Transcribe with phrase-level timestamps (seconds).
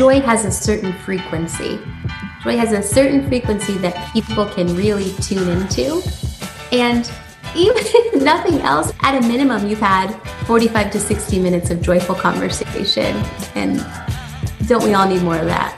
[0.00, 1.78] joy has a certain frequency.
[2.42, 6.00] Joy has a certain frequency that people can really tune into.
[6.72, 7.04] And
[7.54, 10.14] even if nothing else, at a minimum, you've had
[10.46, 13.14] 45 to 60 minutes of joyful conversation.
[13.54, 13.84] And
[14.66, 15.76] don't we all need more of that?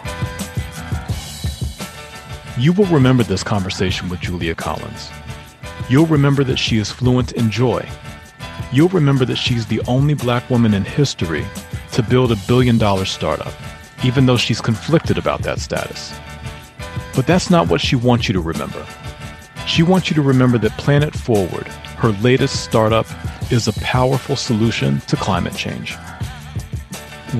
[2.56, 5.10] You will remember this conversation with Julia Collins.
[5.90, 7.84] You'll remember that she is fluent in joy.
[8.72, 11.44] You'll remember that she's the only black woman in history
[11.90, 13.52] to build a billion dollar startup,
[14.04, 16.12] even though she's conflicted about that status.
[17.14, 18.84] But that's not what she wants you to remember.
[19.66, 23.06] She wants you to remember that Planet Forward, her latest startup,
[23.52, 25.96] is a powerful solution to climate change.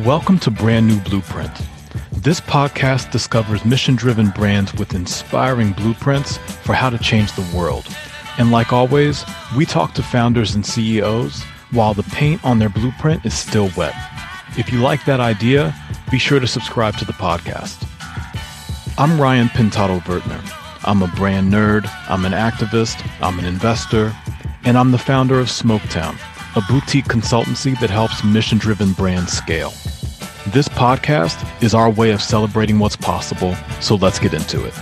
[0.04, 1.52] Welcome to Brand New Blueprint.
[2.12, 7.86] This podcast discovers mission driven brands with inspiring blueprints for how to change the world.
[8.38, 9.24] And like always,
[9.56, 13.94] we talk to founders and CEOs while the paint on their blueprint is still wet.
[14.54, 15.74] If you like that idea,
[16.10, 17.88] be sure to subscribe to the podcast.
[18.98, 20.42] I'm Ryan Pintado Vertner.
[20.84, 24.14] I'm a brand nerd, I'm an activist, I'm an investor,
[24.64, 26.18] and I'm the founder of Smoketown,
[26.54, 29.70] a boutique consultancy that helps mission driven brands scale.
[30.48, 34.74] This podcast is our way of celebrating what's possible, so let's get into it.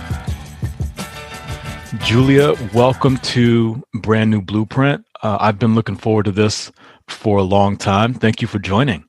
[2.03, 5.05] Julia, welcome to Brand New Blueprint.
[5.23, 6.73] Uh, I've been looking forward to this
[7.07, 8.13] for a long time.
[8.13, 9.05] Thank you for joining.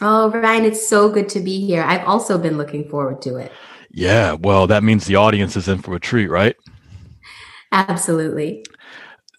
[0.00, 1.82] Oh, Ryan, it's so good to be here.
[1.82, 3.52] I've also been looking forward to it.
[3.90, 6.54] Yeah, well, that means the audience is in for a treat, right?
[7.72, 8.64] Absolutely.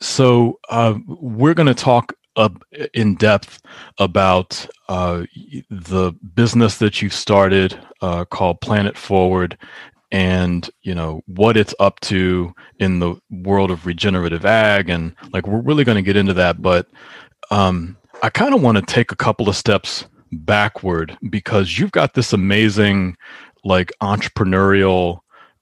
[0.01, 2.49] So, uh, we're going to talk uh,
[2.93, 3.61] in depth
[3.97, 5.23] about uh,
[5.69, 9.57] the business that you've started uh, called Planet Forward
[10.11, 15.45] and you know what it's up to in the world of regenerative ag and like
[15.45, 16.87] we're really going to get into that but
[17.51, 22.13] um, i kind of want to take a couple of steps backward because you've got
[22.13, 23.15] this amazing
[23.63, 25.19] like entrepreneurial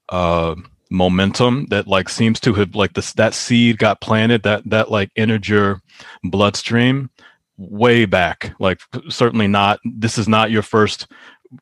[0.10, 0.56] uh
[0.90, 5.12] momentum that like seems to have like this that seed got planted that that like
[5.16, 5.82] entered your
[6.24, 7.10] bloodstream
[7.58, 8.54] way back.
[8.60, 11.08] Like certainly not this is not your first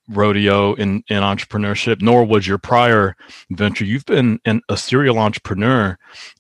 [0.10, 3.16] rodeo in in entrepreneurship nor was your prior
[3.52, 3.86] venture.
[3.86, 5.98] You've been an, a serial entrepreneur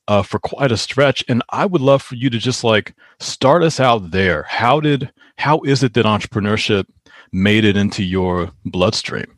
[0.08, 3.64] uh, for quite a stretch and i would love for you to just like start
[3.64, 4.44] us out there.
[4.44, 6.86] How did how is it that entrepreneurship
[7.32, 9.36] made it into your bloodstream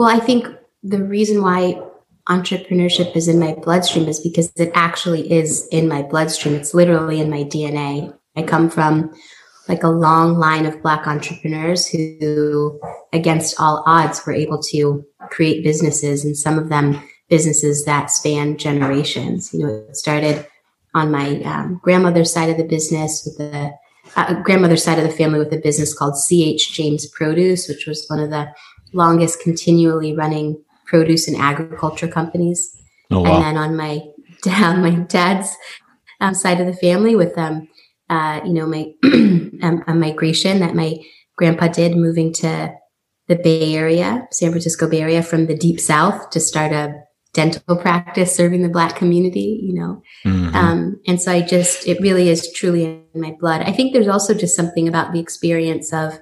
[0.00, 0.46] well, I think
[0.82, 1.78] the reason why
[2.28, 6.54] entrepreneurship is in my bloodstream is because it actually is in my bloodstream.
[6.54, 8.16] It's literally in my DNA.
[8.36, 9.12] I come from
[9.68, 12.80] like a long line of Black entrepreneurs who,
[13.12, 18.56] against all odds, were able to create businesses, and some of them businesses that span
[18.56, 19.52] generations.
[19.52, 20.46] You know, it started
[20.94, 23.72] on my um, grandmother's side of the business with the
[24.16, 28.06] uh, grandmother's side of the family with a business called CH James Produce, which was
[28.08, 28.52] one of the
[28.92, 32.76] longest continually running produce and agriculture companies.
[33.10, 33.34] Oh, wow.
[33.34, 34.02] And then on my
[34.42, 35.56] dad, my dad's
[36.20, 37.68] um, side of the family with um,
[38.10, 38.92] uh, you know, my
[39.62, 40.98] um, a migration that my
[41.36, 42.74] grandpa did moving to
[43.28, 47.00] the Bay Area, San Francisco Bay Area from the deep south to start a
[47.32, 50.02] dental practice serving the black community, you know.
[50.24, 50.54] Mm-hmm.
[50.54, 53.62] Um, and so I just, it really is truly in my blood.
[53.62, 56.18] I think there's also just something about the experience of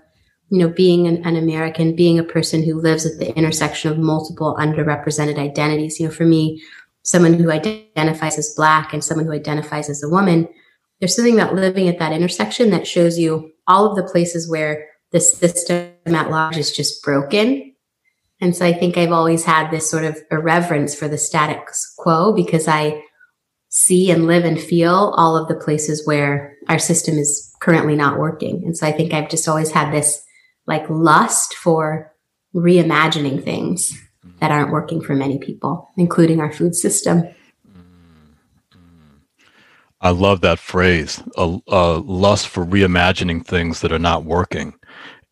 [0.51, 3.99] you know, being an, an, American, being a person who lives at the intersection of
[3.99, 6.01] multiple underrepresented identities.
[6.01, 6.63] You know, for me,
[7.03, 10.49] someone who identifies as Black and someone who identifies as a woman,
[11.01, 14.87] there's something about living at that intersection that shows you all of the places where
[15.13, 17.68] the system at large is just broken.
[18.41, 22.33] And so I think I've always had this sort of irreverence for the status quo
[22.33, 23.03] because I
[23.69, 28.19] see and live and feel all of the places where our system is currently not
[28.19, 28.63] working.
[28.65, 30.23] And so I think I've just always had this
[30.67, 32.13] like lust for
[32.55, 33.99] reimagining things
[34.41, 37.25] that aren't working for many people, including our food system.
[40.01, 44.75] I love that phrase, a, a, lust for reimagining things that are not working.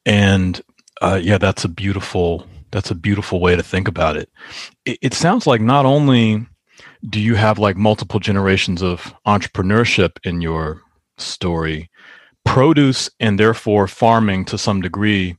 [0.04, 0.60] And
[1.00, 4.30] uh, yeah, that's a beautiful that's a beautiful way to think about it.
[4.84, 4.98] it.
[5.02, 6.46] It sounds like not only
[7.08, 10.80] do you have like multiple generations of entrepreneurship in your
[11.18, 11.90] story,
[12.46, 15.36] produce and therefore farming to some degree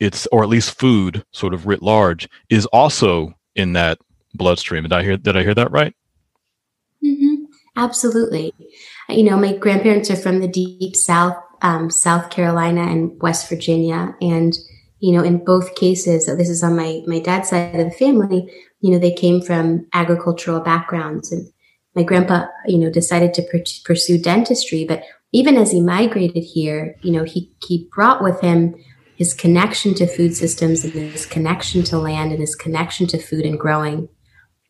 [0.00, 3.98] it's or at least food sort of writ large is also in that
[4.34, 5.94] bloodstream did i hear did i hear that right
[7.02, 7.44] mm-hmm.
[7.76, 8.52] absolutely
[9.08, 14.14] you know my grandparents are from the deep south um, south carolina and west virginia
[14.20, 14.58] and
[15.02, 18.40] you know in both cases this is on my my dad's side of the family
[18.80, 21.46] you know they came from agricultural backgrounds and
[21.94, 25.02] my grandpa you know decided to per- pursue dentistry but
[25.32, 28.74] even as he migrated here, you know, he, he brought with him
[29.16, 33.44] his connection to food systems and his connection to land and his connection to food
[33.44, 34.08] and growing.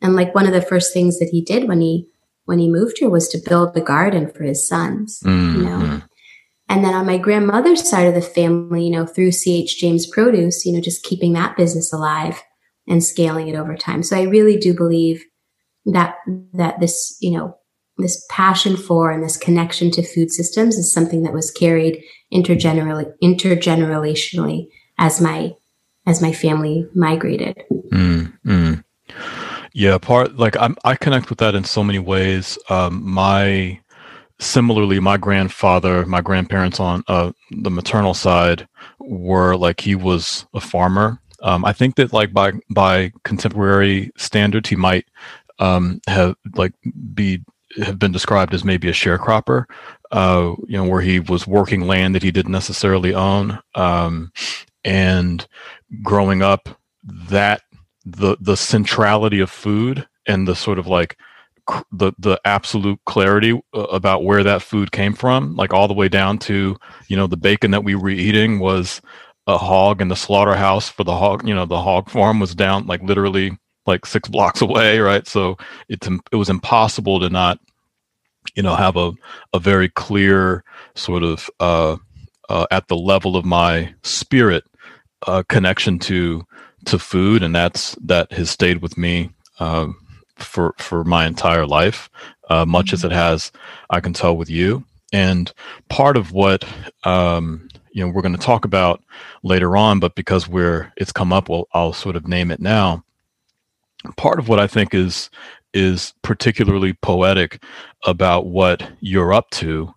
[0.01, 2.09] And like one of the first things that he did when he
[2.45, 5.57] when he moved here was to build a garden for his sons, mm-hmm.
[5.57, 6.03] you know.
[6.73, 10.65] And then on my grandmother's side of the family, you know, through CH James Produce,
[10.65, 12.43] you know, just keeping that business alive
[12.89, 14.03] and scaling it over time.
[14.03, 15.23] So I really do believe
[15.85, 16.15] that
[16.55, 17.59] that this, you know,
[17.99, 22.03] this passion for and this connection to food systems is something that was carried
[22.33, 25.53] intergenerally intergenerationally as my
[26.07, 27.63] as my family migrated.
[27.93, 28.85] Mm, mm.
[29.75, 32.57] Yeah, part like I'm, I connect with that in so many ways.
[32.71, 33.79] Um, my
[34.43, 38.69] similarly, my grandfather, my grandparents on uh, the maternal side
[38.99, 41.21] were like he was a farmer.
[41.43, 45.07] Um, I think that like by by contemporary standards, he might
[45.59, 46.73] um, have like
[47.15, 47.43] be
[47.77, 49.65] have been described as maybe a sharecropper,
[50.11, 53.59] uh, you know, where he was working land that he didn't necessarily own.
[53.75, 54.33] Um,
[54.85, 55.47] and
[56.03, 56.69] growing up,
[57.05, 57.63] that
[58.05, 61.17] the the centrality of food and the sort of like
[61.93, 66.09] the the absolute clarity uh, about where that food came from, like all the way
[66.09, 66.77] down to
[67.09, 69.01] you know the bacon that we were eating was
[69.47, 72.87] a hog, and the slaughterhouse for the hog, you know, the hog farm was down
[72.87, 75.27] like literally like six blocks away, right?
[75.27, 75.57] So
[75.89, 77.59] it's it was impossible to not,
[78.55, 79.13] you know, have a
[79.53, 81.97] a very clear sort of uh,
[82.49, 84.65] uh, at the level of my spirit
[85.27, 86.45] uh, connection to
[86.87, 89.31] to food, and that's that has stayed with me
[89.61, 89.89] uh,
[90.37, 92.11] for for my entire life,
[92.51, 92.95] uh, much mm-hmm.
[92.95, 93.53] as it has,
[93.91, 94.85] I can tell with you.
[95.13, 95.53] And
[95.89, 96.65] part of what
[97.05, 99.03] um, you know we're going to talk about
[99.43, 103.05] later on, but because we're it's come up, well, I'll sort of name it now
[104.17, 105.31] part of what I think is
[105.75, 107.63] is particularly poetic
[108.05, 109.95] about what you're up to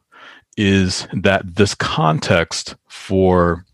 [0.55, 3.65] is that this context for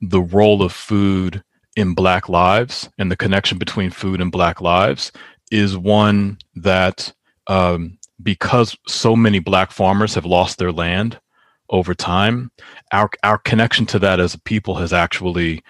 [0.00, 1.44] the role of food
[1.76, 5.12] in black lives and the connection between food and black lives
[5.50, 7.12] is one that
[7.46, 11.18] um, because so many black farmers have lost their land
[11.70, 12.50] over time
[12.92, 15.62] our our connection to that as a people has actually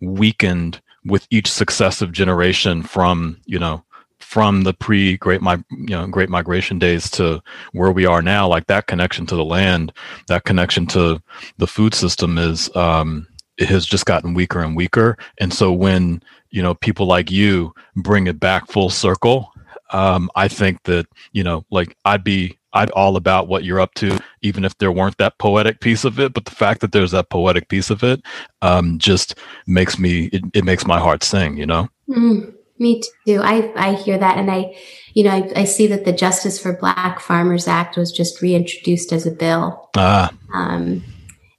[0.00, 3.84] weakened with each successive generation from you know
[4.18, 7.42] from the pre great you know great migration days to
[7.72, 8.48] where we are now.
[8.48, 9.92] Like that connection to the land
[10.28, 11.20] that connection to
[11.58, 13.26] the food system is um
[13.58, 15.18] it has just gotten weaker and weaker.
[15.38, 16.22] And so when
[16.52, 19.50] you know people like you bring it back full circle
[19.90, 23.94] um i think that you know like i'd be I'd all about what you're up
[23.94, 26.32] to, even if there weren't that poetic piece of it.
[26.32, 28.22] But the fact that there's that poetic piece of it
[28.62, 31.56] um, just makes me it, it, makes my heart sing.
[31.56, 31.88] You know.
[32.08, 33.40] Mm, me too.
[33.42, 34.74] I I hear that, and I,
[35.12, 39.12] you know, I, I, see that the Justice for Black Farmers Act was just reintroduced
[39.12, 39.90] as a bill.
[39.96, 40.32] Ah.
[40.54, 41.04] Um,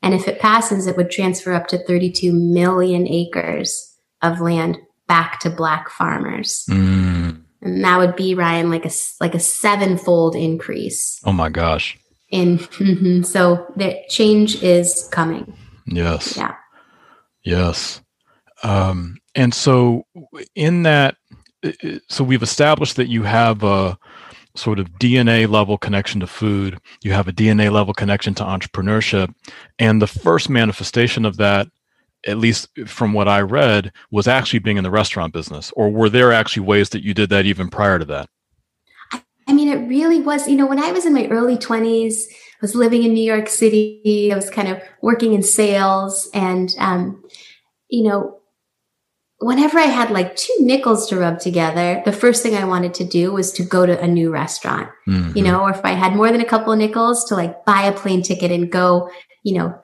[0.02, 3.93] and if it passes, it would transfer up to 32 million acres
[4.24, 6.66] of land back to Black farmers.
[6.70, 11.20] Mm and that would be Ryan like a like a sevenfold increase.
[11.26, 11.98] Oh my gosh!
[12.30, 15.56] In mm-hmm, so the change is coming.
[15.88, 16.38] Yes.
[16.38, 16.56] Yeah.
[17.44, 18.02] Yes.
[18.64, 20.06] Um, and so
[20.56, 21.18] in that,
[22.10, 23.98] so we've established that you have a
[24.56, 26.80] sort of DNA level connection to food.
[27.02, 29.34] You have a DNA level connection to entrepreneurship,
[29.80, 31.68] and the first manifestation of that
[32.26, 35.72] at least from what I read, was actually being in the restaurant business?
[35.76, 38.30] Or were there actually ways that you did that even prior to that?
[39.48, 42.62] I mean, it really was, you know, when I was in my early 20s, I
[42.62, 46.30] was living in New York City, I was kind of working in sales.
[46.34, 47.24] And, um,
[47.90, 48.40] you know,
[49.40, 53.04] whenever I had like two nickels to rub together, the first thing I wanted to
[53.04, 55.38] do was to go to a new restaurant, mm-hmm.
[55.38, 57.84] you know, or if I had more than a couple of nickels to like buy
[57.84, 59.10] a plane ticket and go,
[59.44, 59.78] you know,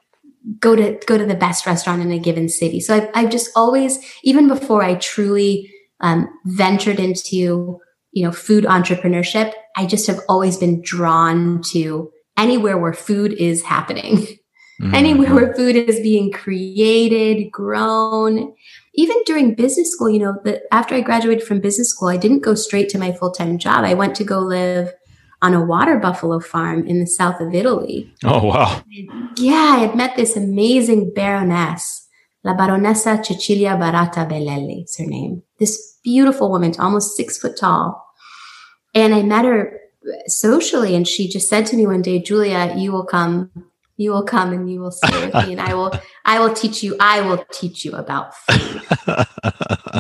[0.60, 2.80] go to go to the best restaurant in a given city.
[2.80, 7.80] So I've, I've just always, even before I truly um, ventured into
[8.12, 13.64] you know food entrepreneurship, I just have always been drawn to anywhere where food is
[13.64, 14.18] happening,
[14.82, 14.96] mm-hmm.
[14.96, 18.54] anywhere where food is being created, grown.
[18.96, 22.44] Even during business school, you know, that after I graduated from business school, I didn't
[22.44, 23.84] go straight to my full time job.
[23.84, 24.92] I went to go live
[25.42, 28.14] on a water buffalo farm in the south of Italy.
[28.26, 28.82] Oh, wow.
[29.38, 32.08] Yeah, I had met this amazing baroness,
[32.44, 35.44] La Baronessa Cecilia Baratta Bellelli, is her name.
[35.60, 38.06] This beautiful woman, almost six foot tall.
[38.94, 39.80] And I met her
[40.28, 43.52] socially, and she just said to me one day, Julia, you will come
[44.00, 45.92] you will come and you will stay with me and I will
[46.26, 48.82] I will teach you I will teach you about food.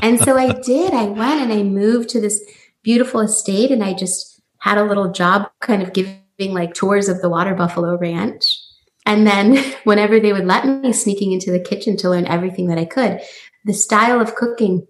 [0.01, 0.93] and so I did.
[0.93, 2.41] I went and I moved to this
[2.81, 4.28] beautiful estate and I just
[4.59, 8.59] had a little job kind of giving like tours of the water buffalo ranch.
[9.05, 12.77] And then whenever they would let me sneaking into the kitchen to learn everything that
[12.77, 13.21] I could,
[13.65, 14.87] the style of cooking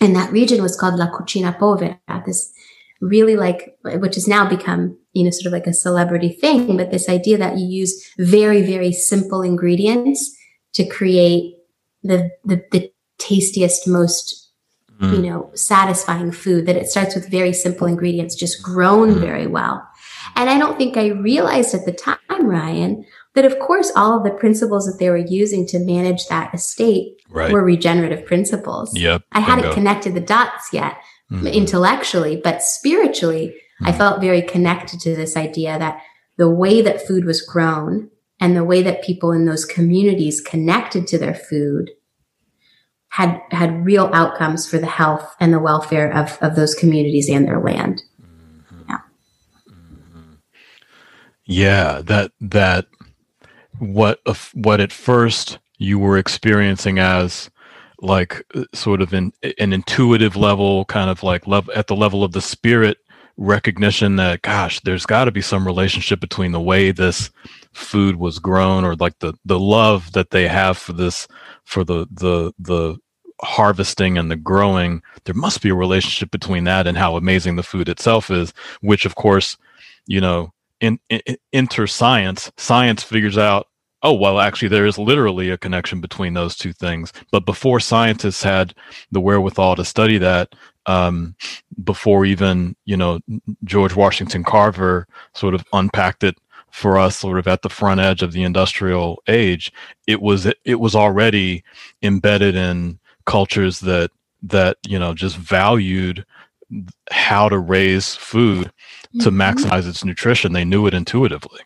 [0.00, 2.52] in that region was called La Cucina Povera, this
[3.00, 6.90] really like, which has now become, you know, sort of like a celebrity thing, but
[6.90, 10.36] this idea that you use very, very simple ingredients
[10.72, 11.54] to create
[12.02, 14.43] the, the, the tastiest, most,
[15.10, 15.16] mm.
[15.16, 19.20] you know, satisfying food, that it starts with very simple ingredients, just grown mm.
[19.20, 19.86] very well.
[20.36, 24.24] And I don't think I realized at the time, Ryan, that of course all of
[24.24, 27.52] the principles that they were using to manage that estate right.
[27.52, 28.96] were regenerative principles.
[28.96, 29.22] Yep.
[29.32, 30.96] I hadn't connected the dots yet
[31.30, 31.46] mm-hmm.
[31.46, 33.86] intellectually, but spiritually, mm-hmm.
[33.86, 36.00] I felt very connected to this idea that
[36.36, 41.06] the way that food was grown and the way that people in those communities connected
[41.08, 41.90] to their food
[43.14, 47.46] had had real outcomes for the health and the welfare of, of those communities and
[47.46, 48.02] their land.
[48.20, 48.82] Mm-hmm.
[48.88, 48.98] Yeah.
[49.70, 50.32] Mm-hmm.
[51.44, 52.86] Yeah, that that
[53.78, 54.18] what
[54.54, 57.50] what at first you were experiencing as
[58.00, 62.24] like uh, sort of an an intuitive level kind of like love at the level
[62.24, 62.98] of the spirit
[63.36, 67.30] recognition that gosh there's got to be some relationship between the way this
[67.72, 71.28] food was grown or like the the love that they have for this
[71.64, 72.96] for the the the
[73.44, 77.62] harvesting and the growing there must be a relationship between that and how amazing the
[77.62, 79.56] food itself is which of course
[80.06, 81.20] you know in, in
[81.52, 83.68] enter science science figures out
[84.04, 87.12] oh well actually there is literally a connection between those two things.
[87.32, 88.74] But before scientists had
[89.10, 90.54] the wherewithal to study that
[90.86, 91.34] um,
[91.82, 93.18] before even you know
[93.64, 96.36] george washington carver sort of unpacked it
[96.70, 99.72] for us sort of at the front edge of the industrial age
[100.06, 101.64] it was it was already
[102.02, 104.10] embedded in cultures that
[104.42, 106.24] that you know just valued
[107.10, 108.70] how to raise food
[109.20, 109.40] to mm-hmm.
[109.40, 111.60] maximize its nutrition they knew it intuitively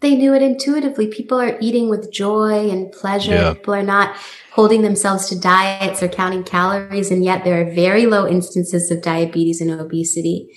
[0.00, 1.06] they knew it intuitively.
[1.06, 3.34] People are eating with joy and pleasure.
[3.34, 3.54] Yeah.
[3.54, 4.16] People are not
[4.50, 7.10] holding themselves to diets or counting calories.
[7.10, 10.48] And yet there are very low instances of diabetes and obesity,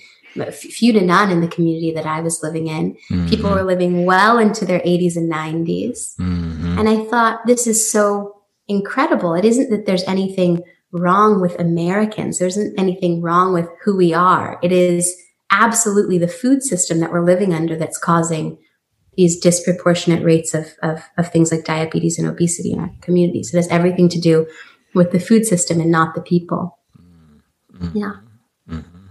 [0.50, 2.94] few to none in the community that I was living in.
[3.10, 3.28] Mm-hmm.
[3.28, 6.16] People were living well into their 80s and 90s.
[6.16, 6.78] Mm-hmm.
[6.78, 8.33] And I thought, this is so
[8.68, 9.34] incredible.
[9.34, 12.38] It isn't that there's anything wrong with Americans.
[12.38, 14.58] There isn't anything wrong with who we are.
[14.62, 15.14] It is
[15.50, 18.58] absolutely the food system that we're living under that's causing
[19.16, 23.52] these disproportionate rates of, of, of things like diabetes and obesity in our communities.
[23.52, 24.46] It has everything to do
[24.94, 26.78] with the food system and not the people.
[27.72, 27.98] Mm-hmm.
[27.98, 28.12] Yeah.
[28.68, 29.06] Mm-hmm.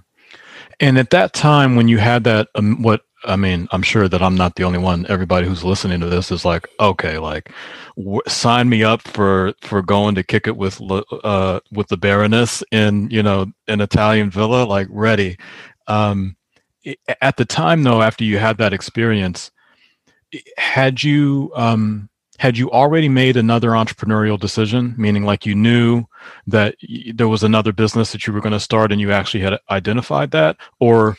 [0.80, 4.22] And at that time, when you had that, um, what I mean, I'm sure that
[4.22, 5.06] I'm not the only one.
[5.08, 7.52] Everybody who's listening to this is like, okay, like,
[7.96, 10.82] w- sign me up for for going to kick it with
[11.24, 15.38] uh with the Baroness in you know an Italian villa, like ready.
[15.88, 16.36] Um,
[17.22, 19.52] at the time, though, after you had that experience,
[20.58, 26.04] had you um, had you already made another entrepreneurial decision meaning like you knew
[26.48, 26.76] that
[27.14, 30.32] there was another business that you were going to start and you actually had identified
[30.32, 31.18] that or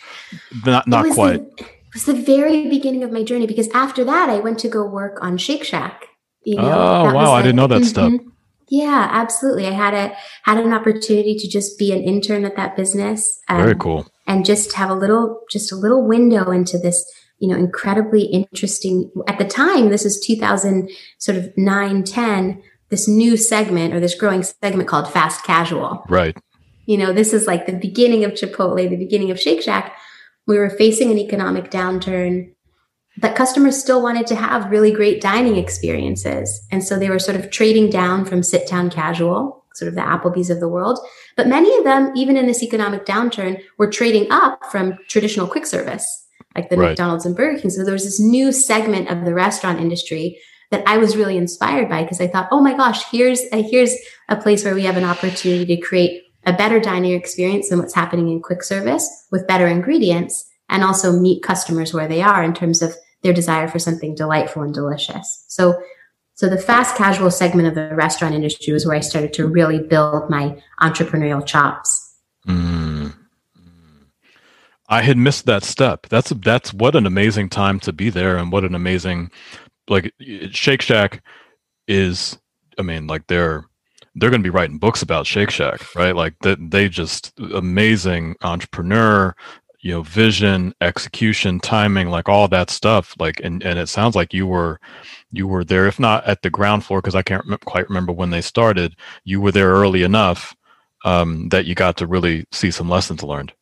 [0.66, 1.64] not not quite the,
[1.94, 5.18] was the very beginning of my journey because after that i went to go work
[5.22, 6.06] on shake shack
[6.44, 8.16] you know, oh wow i didn't know that mm-hmm.
[8.16, 8.20] step
[8.68, 12.76] yeah absolutely i had a had an opportunity to just be an intern at that
[12.76, 17.10] business um, very cool and just have a little just a little window into this
[17.38, 19.10] you know, incredibly interesting.
[19.26, 24.14] At the time, this is 2000, sort of 9, 10, this new segment or this
[24.14, 26.04] growing segment called fast casual.
[26.08, 26.36] Right.
[26.86, 29.96] You know, this is like the beginning of Chipotle, the beginning of Shake Shack.
[30.46, 32.52] We were facing an economic downturn,
[33.18, 36.66] but customers still wanted to have really great dining experiences.
[36.70, 40.00] And so they were sort of trading down from sit down casual, sort of the
[40.00, 40.98] Applebee's of the world.
[41.36, 45.66] But many of them, even in this economic downturn, were trading up from traditional quick
[45.66, 46.24] service
[46.54, 46.90] like the right.
[46.90, 47.70] McDonald's and Burger King.
[47.70, 50.38] So there was this new segment of the restaurant industry
[50.70, 53.94] that I was really inspired by because I thought, oh my gosh, here's a, here's
[54.28, 57.94] a place where we have an opportunity to create a better dining experience than what's
[57.94, 62.54] happening in quick service with better ingredients and also meet customers where they are in
[62.54, 65.44] terms of their desire for something delightful and delicious.
[65.48, 65.80] So
[66.36, 69.78] so the fast casual segment of the restaurant industry was where I started to really
[69.78, 72.18] build my entrepreneurial chops.
[72.46, 73.14] Mm.
[74.88, 76.08] I had missed that step.
[76.08, 79.30] That's that's what an amazing time to be there, and what an amazing
[79.88, 80.12] like
[80.50, 81.22] Shake Shack
[81.86, 82.36] is.
[82.78, 83.64] I mean, like they're
[84.14, 86.14] they're going to be writing books about Shake Shack, right?
[86.14, 89.34] Like that they just amazing entrepreneur,
[89.80, 93.14] you know, vision, execution, timing, like all that stuff.
[93.18, 94.80] Like, and and it sounds like you were
[95.32, 98.12] you were there, if not at the ground floor, because I can't rem- quite remember
[98.12, 98.96] when they started.
[99.24, 100.54] You were there early enough
[101.04, 103.52] um, that you got to really see some lessons learned.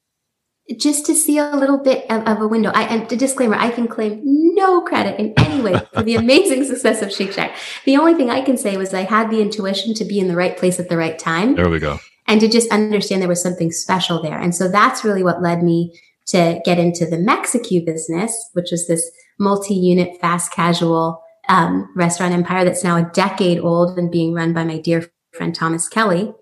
[0.79, 2.71] Just to see a little bit of, of a window.
[2.71, 6.65] I, and a disclaimer, I can claim no credit in any way for the amazing
[6.69, 7.57] success of Shake Shack.
[7.85, 10.37] The only thing I can say was I had the intuition to be in the
[10.37, 11.57] right place at the right time.
[11.57, 11.99] There we go.
[12.27, 14.39] And to just understand there was something special there.
[14.39, 18.87] And so that's really what led me to get into the Mexicue business, which was
[18.87, 24.53] this multi-unit fast casual um, restaurant empire that's now a decade old and being run
[24.53, 26.33] by my dear friend Thomas Kelly.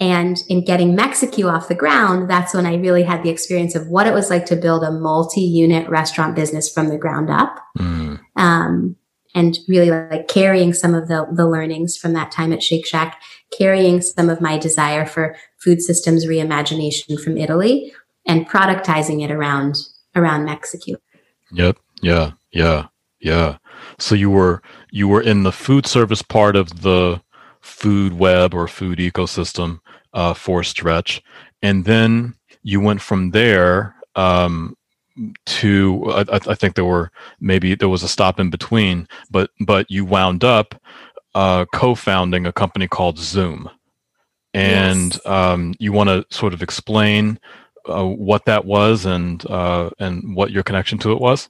[0.00, 3.88] And in getting Mexicue off the ground, that's when I really had the experience of
[3.88, 7.56] what it was like to build a multi-unit restaurant business from the ground up.
[7.78, 8.20] Mm.
[8.36, 8.96] Um,
[9.34, 13.20] and really like carrying some of the, the learnings from that time at Shake Shack,
[13.56, 17.94] carrying some of my desire for food systems reimagination from Italy
[18.26, 19.76] and productizing it around,
[20.14, 20.96] around Mexicue.
[21.52, 21.78] Yep.
[22.02, 22.32] Yeah.
[22.52, 22.88] Yeah.
[23.20, 23.56] Yeah.
[23.98, 27.22] So you were, you were in the food service part of the
[27.60, 29.80] food web or food ecosystem
[30.12, 31.22] uh, for stretch,
[31.62, 34.76] and then you went from there um,
[35.46, 39.90] to I, I, think there were maybe there was a stop in between, but but
[39.90, 40.80] you wound up
[41.34, 43.70] uh, co-founding a company called Zume,
[44.54, 45.26] and yes.
[45.26, 47.38] um, you want to sort of explain
[47.88, 51.48] uh, what that was and uh, and what your connection to it was.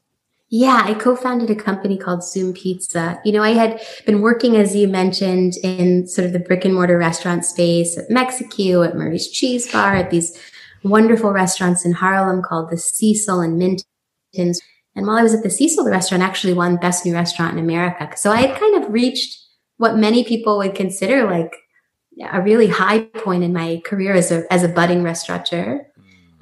[0.55, 3.19] Yeah, I co-founded a company called Zume Pizza.
[3.25, 6.75] You know, I had been working, as you mentioned, in sort of the brick and
[6.75, 10.39] mortar restaurant space at Mexicue, at Murray's Cheese Bar, at these
[10.85, 14.61] wonderful restaurants in Harlem called the Cecil and Minton's.
[14.95, 17.65] And while I was at the Cecil, the restaurant actually won Best New Restaurant in
[17.65, 18.15] America.
[18.19, 19.41] So I had kind of reached
[19.79, 21.57] what many people would consider like
[22.31, 25.81] a really high point in my career as a as a budding restaurateur.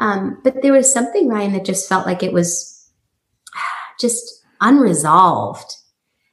[0.00, 2.79] Um, but there was something, Ryan, that just felt like it was
[4.00, 5.70] just unresolved.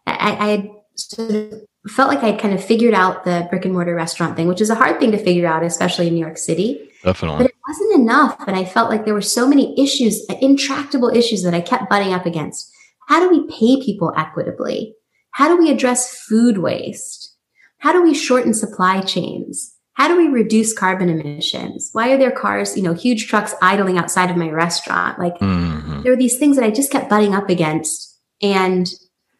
[0.05, 3.65] I, I had sort of felt like I had kind of figured out the brick
[3.65, 6.19] and mortar restaurant thing, which is a hard thing to figure out, especially in New
[6.19, 6.89] York City.
[7.03, 7.43] Definitely.
[7.43, 8.43] But it wasn't enough.
[8.47, 11.89] And I felt like there were so many issues, uh, intractable issues that I kept
[11.89, 12.71] butting up against.
[13.07, 14.95] How do we pay people equitably?
[15.31, 17.35] How do we address food waste?
[17.79, 19.76] How do we shorten supply chains?
[19.97, 21.89] How do we reduce carbon emissions?
[21.91, 25.17] Why are there cars, you know, huge trucks idling outside of my restaurant?
[25.17, 26.03] Like mm-hmm.
[26.03, 28.15] there were these things that I just kept butting up against.
[28.39, 28.87] And,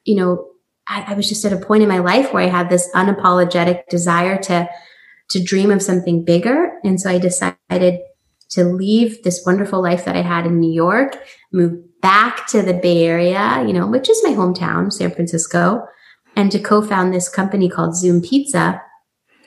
[0.04, 0.48] you know,
[0.88, 3.86] I, I was just at a point in my life where I had this unapologetic
[3.88, 4.68] desire to,
[5.30, 6.80] to dream of something bigger.
[6.84, 8.00] And so I decided
[8.50, 11.20] to leave this wonderful life that I had in New York,
[11.54, 15.86] move back to the Bay Area, you know, which is my hometown, San Francisco,
[16.36, 18.82] and to co-found this company called Zume Pizza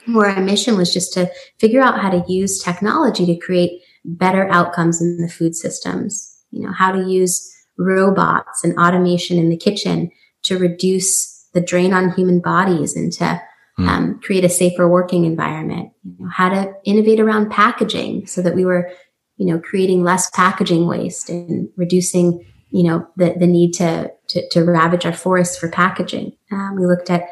[0.06, 4.48] where our mission was just to figure out how to use technology to create better
[4.48, 6.26] outcomes in the food systems.
[6.50, 7.46] You know, how to use
[7.78, 10.10] robots and automation in the kitchen
[10.42, 13.40] to reduce the drain on human bodies and to
[13.78, 13.88] mm.
[13.88, 15.92] um, create a safer working environment.
[16.04, 18.90] You know, how to innovate around packaging so that we were,
[19.36, 24.48] you know, creating less packaging waste and reducing, you know, the, the need to, to,
[24.50, 26.32] to ravage our forests for packaging.
[26.52, 27.24] Um, we looked at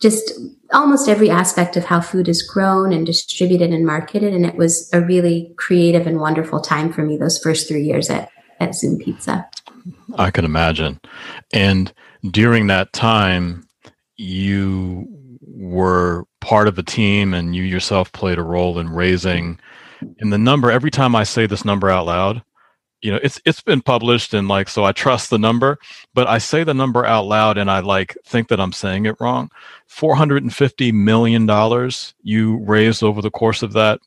[0.00, 0.32] just
[0.72, 4.34] almost every aspect of how food is grown and distributed and marketed.
[4.34, 8.10] And it was a really creative and wonderful time for me those first three years
[8.10, 8.30] at,
[8.60, 9.48] at Zume Pizza.
[10.16, 11.00] I can imagine.
[11.52, 11.92] And
[12.30, 13.66] during that time,
[14.16, 15.06] you
[15.40, 19.58] were part of a team and you yourself played a role in raising
[20.18, 22.42] in the number every time i say this number out loud
[23.04, 25.78] you know it's it's been published and like so i trust the number
[26.14, 29.14] but i say the number out loud and i like think that i'm saying it
[29.20, 29.50] wrong.
[29.88, 34.00] 450 million dollars you raised over the course of that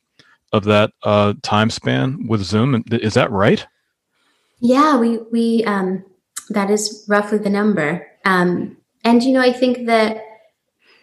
[0.51, 3.65] of that uh, time span with zume is that right?
[4.59, 6.03] Yeah we we um
[6.49, 8.07] that is roughly the number.
[8.25, 10.23] Um and you know i think that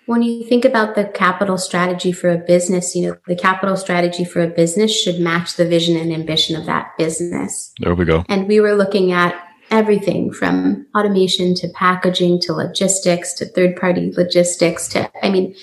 [0.07, 4.25] when you think about the capital strategy for a business, you know, the capital strategy
[4.25, 7.73] for a business should match the vision and ambition of that business.
[7.81, 8.25] There we go.
[8.29, 9.35] And we were looking at
[9.71, 15.55] everything from automation to packaging to logistics to third party logistics to, I mean,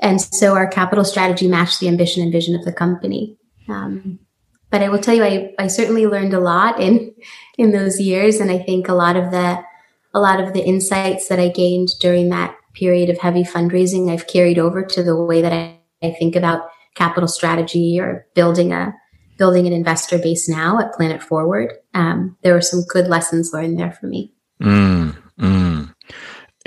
[0.00, 3.36] and so our capital strategy matched the ambition and vision of the company.
[3.68, 4.18] Um,
[4.70, 7.14] but I will tell you, I, I certainly learned a lot in,
[7.58, 8.40] in those years.
[8.40, 9.62] And I think a lot of the,
[10.14, 14.26] a lot of the insights that I gained during that period of heavy fundraising I've
[14.26, 16.62] carried over to the way that I, I think about
[16.94, 18.94] capital strategy or building a
[19.36, 21.72] building an investor base now at Planet Forward.
[21.94, 24.34] Um, there were some good lessons learned there for me.
[24.62, 25.94] Mm, mm.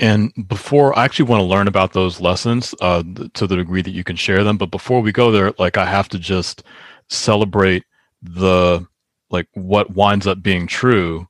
[0.00, 3.92] And before I actually want to learn about those lessons uh, to the degree that
[3.92, 6.64] you can share them, but before we go there, like I have to just
[7.08, 7.84] celebrate
[8.22, 8.84] the
[9.30, 11.28] like what winds up being true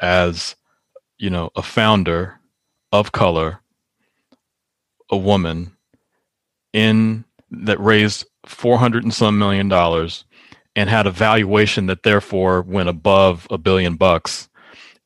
[0.00, 0.54] as
[1.18, 2.38] you know a founder
[2.92, 3.61] of color
[5.12, 5.76] a woman
[6.72, 10.24] in that raised 400 and some million dollars
[10.74, 14.48] and had a valuation that therefore went above a billion bucks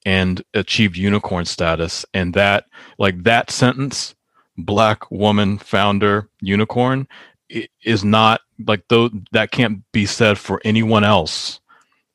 [0.06, 2.06] and achieved unicorn status.
[2.14, 2.64] And that
[2.98, 4.14] like that sentence
[4.56, 7.06] black woman founder unicorn
[7.84, 11.60] is not like though that can't be said for anyone else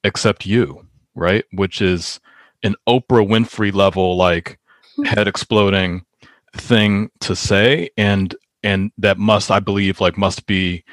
[0.04, 0.84] except you
[1.15, 1.45] right?
[1.51, 2.19] Which is
[2.63, 4.60] an oprah winfrey level like
[5.06, 6.06] head exploding
[6.54, 10.84] thing to say and and that must i believe like must be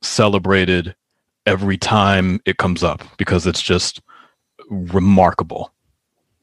[0.00, 0.94] celebrated
[1.44, 4.00] every time it comes up because it's just
[4.70, 5.72] remarkable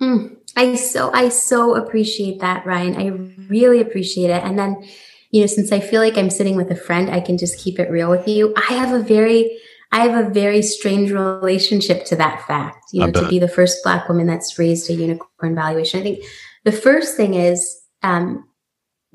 [0.01, 2.95] Mm, I so I so appreciate that, Ryan.
[2.95, 3.07] I
[3.49, 4.43] really appreciate it.
[4.43, 4.83] And then,
[5.31, 7.79] you know, since I feel like I'm sitting with a friend, I can just keep
[7.79, 8.53] it real with you.
[8.57, 9.57] I have a very
[9.91, 13.83] I have a very strange relationship to that fact, you know, to be the first
[13.83, 16.01] black woman that's raised a unicorn valuation.
[16.01, 16.25] I think
[16.65, 18.45] the first thing is um,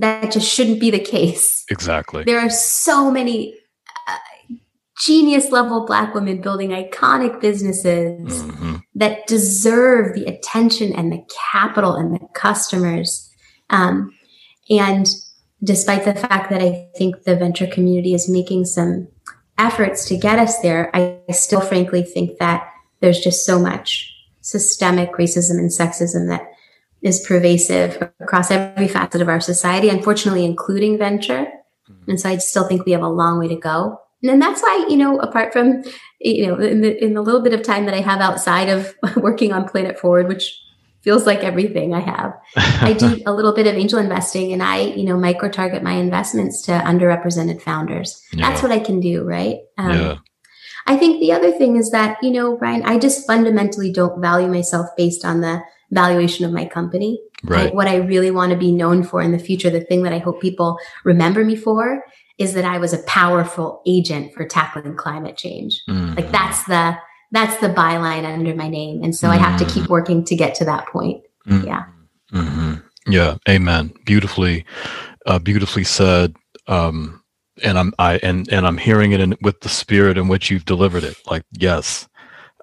[0.01, 1.65] that just shouldn't be the case.
[1.71, 2.25] Exactly.
[2.25, 3.55] There are so many
[5.01, 8.77] genius level black women building iconic businesses mm-hmm.
[8.95, 13.31] that deserve the attention and the capital and the customers.
[13.71, 14.13] Um,
[14.69, 15.07] and
[15.65, 19.09] despite the fact that I think the venture community is making some
[19.57, 22.69] efforts to get us there, I still frankly think that
[23.01, 26.43] there's just so much systemic racism and sexism that
[27.03, 31.47] is pervasive across every facet of our society, unfortunately, including venture.
[31.91, 32.11] Mm-hmm.
[32.11, 33.99] And so I still think we have a long way to go.
[34.23, 35.83] And that's why, you know, apart from,
[36.21, 38.95] you know, in the, in the little bit of time that I have outside of
[39.17, 40.61] working on Planet Forward, which
[41.03, 44.81] feels like everything I have, I do a little bit of angel investing and I,
[44.81, 48.23] you know, micro target my investments to underrepresented founders.
[48.33, 48.51] Yeah.
[48.51, 49.57] That's what I can do, right?
[49.79, 50.17] Um, yeah.
[50.87, 54.49] I think the other thing is that, you know, Brian, I just fundamentally don't value
[54.49, 57.21] myself based on the valuation of my company.
[57.43, 57.75] Right.
[57.75, 60.19] what I really want to be known for in the future, the thing that I
[60.19, 62.05] hope people remember me for
[62.41, 65.83] is that I was a powerful agent for tackling climate change.
[65.89, 66.17] Mm.
[66.17, 66.97] Like that's the
[67.33, 69.33] that's the byline under my name, and so mm.
[69.33, 69.89] I have to keep mm.
[69.89, 71.23] working to get to that point.
[71.47, 71.67] Mm.
[71.67, 71.85] Yeah.
[72.33, 73.13] Mm-hmm.
[73.13, 73.37] Yeah.
[73.49, 73.93] Amen.
[74.05, 74.65] Beautifully,
[75.27, 76.35] uh, beautifully said.
[76.67, 77.23] Um,
[77.63, 80.65] and I'm I and and I'm hearing it in, with the spirit in which you've
[80.65, 81.17] delivered it.
[81.27, 82.09] Like yes.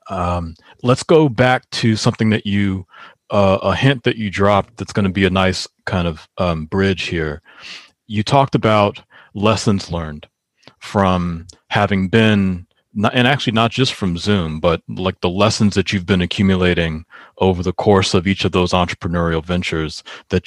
[0.10, 2.88] Um, let's go back to something that you
[3.30, 6.66] uh, a hint that you dropped that's going to be a nice kind of um,
[6.66, 7.42] bridge here.
[8.08, 9.02] You talked about
[9.34, 10.28] lessons learned
[10.80, 12.66] from having been
[13.14, 17.06] and actually not just from zume but like the lessons that you've been accumulating
[17.38, 20.44] over the course of each of those entrepreneurial ventures that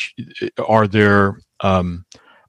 [0.67, 2.05] are there um,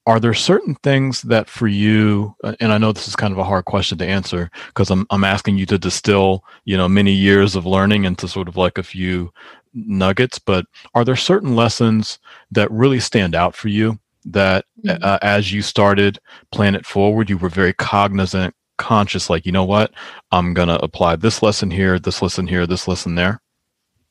[0.08, 3.44] are there certain things that for you and i know this is kind of a
[3.44, 7.56] hard question to answer because I'm, I'm asking you to distill you know many years
[7.56, 9.32] of learning into sort of like a few
[9.74, 12.20] nuggets but are there certain lessons
[12.52, 15.04] that really stand out for you that mm-hmm.
[15.04, 16.20] uh, as you started
[16.52, 19.92] Planet Forward, you were very cognizant, conscious, like, you know what,
[20.32, 23.42] I'm going to apply this lesson here, this lesson here, this lesson there?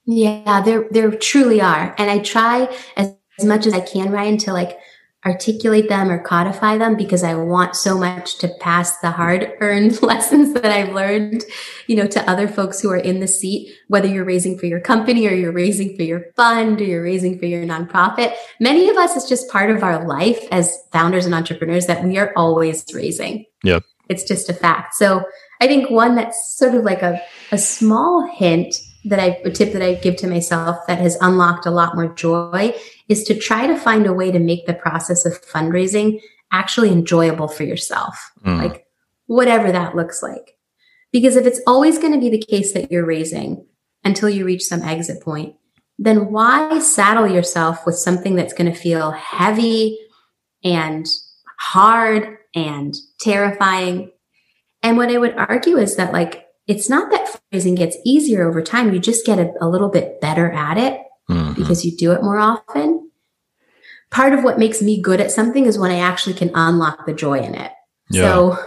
[0.06, 1.94] Yeah, there, there truly are.
[1.98, 4.78] And I try as, as much as I can, Ryan, to like
[5.26, 10.00] articulate them or codify them because I want so much to pass the hard earned
[10.02, 11.44] lessons that I've learned,
[11.86, 14.80] you know, to other folks who are in the seat, whether you're raising for your
[14.80, 18.34] company or you're raising for your fund or you're raising for your nonprofit.
[18.60, 22.16] Many of us, it's just part of our life as founders and entrepreneurs that we
[22.16, 23.44] are always raising.
[23.62, 23.84] Yep.
[24.08, 24.94] It's just a fact.
[24.94, 25.22] So
[25.60, 27.20] I think one that's sort of like a,
[27.52, 31.66] a small hint that I, a tip that I give to myself that has unlocked
[31.66, 32.74] a lot more joy
[33.10, 36.20] is to try to find a way to make the process of fundraising
[36.52, 38.30] actually enjoyable for yourself.
[38.46, 38.62] Mm.
[38.62, 38.86] Like
[39.26, 40.56] whatever that looks like.
[41.12, 43.66] Because if it's always going to be the case that you're raising
[44.04, 45.56] until you reach some exit point,
[45.98, 49.98] then why saddle yourself with something that's going to feel heavy
[50.62, 51.06] and
[51.58, 54.12] hard and terrifying?
[54.82, 58.62] And what I would argue is that like it's not that fundraising gets easier over
[58.62, 58.94] time.
[58.94, 61.00] You just get a, a little bit better at it.
[61.70, 63.10] Because you do it more often.
[64.10, 67.14] Part of what makes me good at something is when I actually can unlock the
[67.14, 67.70] joy in it.
[68.10, 68.22] Yeah.
[68.22, 68.58] So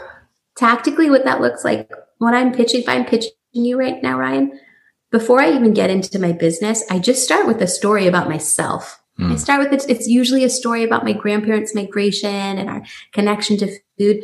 [0.56, 4.58] tactically, what that looks like when I'm pitching, if I'm pitching you right now, Ryan,
[5.12, 9.04] before I even get into my business, I just start with a story about myself.
[9.20, 9.34] Mm.
[9.34, 9.90] I start with it.
[9.90, 14.24] It's usually a story about my grandparents' migration and our connection to food.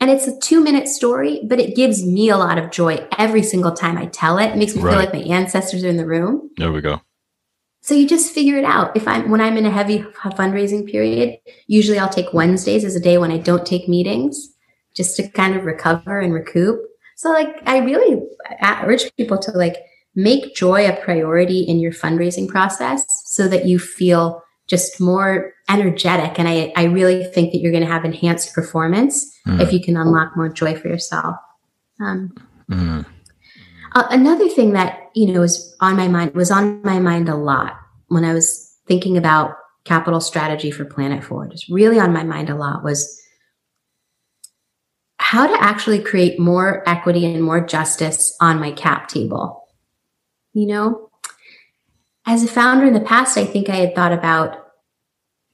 [0.00, 3.42] And it's a two minute story, but it gives me a lot of joy every
[3.42, 4.50] single time I tell it.
[4.50, 4.92] It makes me right.
[4.92, 6.50] feel like my ancestors are in the room.
[6.56, 7.00] There we go.
[7.82, 8.96] So you just figure it out.
[8.96, 13.00] If I'm, when I'm in a heavy fundraising period, usually I'll take Wednesdays as a
[13.00, 14.54] day when I don't take meetings
[14.94, 16.80] just to kind of recover and recoup.
[17.16, 18.22] So like, I really
[18.62, 19.76] urge people to like
[20.14, 26.38] make joy a priority in your fundraising process so that you feel just more energetic.
[26.38, 29.60] And I, I really think that you're going to have enhanced performance mm.
[29.60, 31.36] if you can unlock more joy for yourself.
[32.00, 32.32] Um,
[32.70, 33.06] mm.
[33.94, 37.34] Uh, another thing that, you know, was on my mind was on my mind a
[37.34, 37.76] lot
[38.08, 41.52] when I was thinking about capital strategy for Planet Forward.
[41.52, 43.20] It's really on my mind a lot was
[45.18, 49.66] how to actually create more equity and more justice on my cap table.
[50.52, 51.10] You know,
[52.26, 54.58] as a founder in the past, I think I had thought about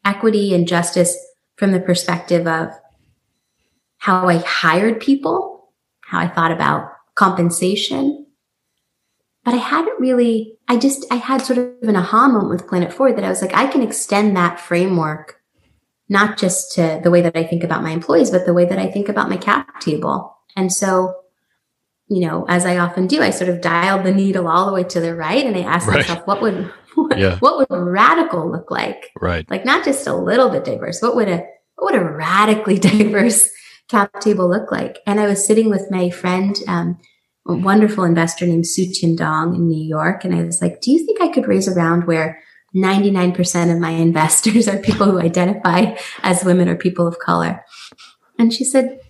[0.05, 1.16] equity and justice
[1.57, 2.70] from the perspective of
[3.98, 8.27] how I hired people, how I thought about compensation.
[9.48, 12.92] But I hadn't really, I just, I had sort of an aha moment with Planet
[12.92, 15.40] Forward that I was like, I can extend that framework,
[16.06, 18.78] not just to the way that I think about my employees, but the way that
[18.78, 20.37] I think about my cap table.
[20.54, 21.14] And so,
[22.08, 24.84] you know, as I often do, I sort of dialed the needle all the way
[24.84, 26.06] to the right and I asked right.
[26.06, 27.38] myself, what would, what, yeah.
[27.38, 29.12] what would radical look like?
[29.18, 29.50] Right.
[29.50, 31.00] Like not just a little bit diverse.
[31.00, 31.42] What would a,
[31.76, 33.48] what would a radically diverse
[33.88, 34.98] cap table look like?
[35.06, 36.98] And I was sitting with my friend, um,
[37.48, 40.24] a wonderful investor named Sutian Dong in New York.
[40.24, 42.40] And I was like, do you think I could raise a round where
[42.76, 47.64] 99% of my investors are people who identify as women or people of color?
[48.38, 49.00] And she said,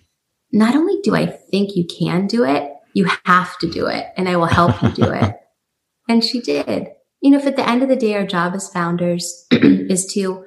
[0.51, 4.27] not only do I think you can do it, you have to do it and
[4.27, 5.35] I will help you do it.
[6.09, 6.87] and she did.
[7.21, 10.45] You know, if at the end of the day, our job as founders is to,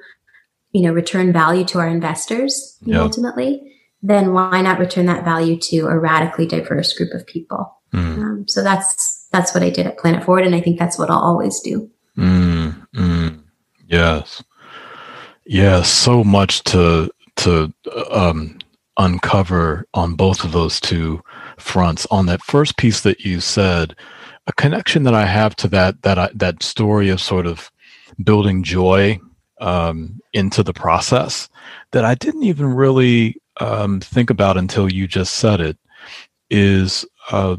[0.71, 2.99] you know, return value to our investors yep.
[2.99, 3.61] ultimately,
[4.01, 7.73] then why not return that value to a radically diverse group of people?
[7.93, 8.17] Mm.
[8.17, 11.09] Um, so that's that's what I did at Planet Forward, and I think that's what
[11.09, 11.89] I'll always do.
[12.17, 13.43] Mm, mm,
[13.87, 14.43] yes,
[15.45, 15.89] yes.
[15.89, 17.73] So much to to
[18.11, 18.57] um,
[18.97, 21.21] uncover on both of those two
[21.57, 22.07] fronts.
[22.11, 23.95] On that first piece that you said,
[24.47, 27.71] a connection that I have to that that I, that story of sort of
[28.23, 29.19] building joy
[29.61, 31.47] um, into the process
[31.91, 35.77] that I didn't even really um, think about until you just said it
[36.49, 37.57] is uh,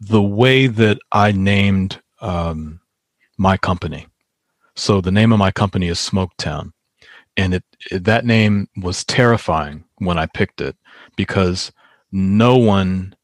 [0.00, 2.80] the way that I named um,
[3.38, 4.06] my company.
[4.76, 6.72] So the name of my company is Smoketown,
[7.36, 10.76] and it, it that name was terrifying when I picked it
[11.16, 11.72] because
[12.12, 13.14] no one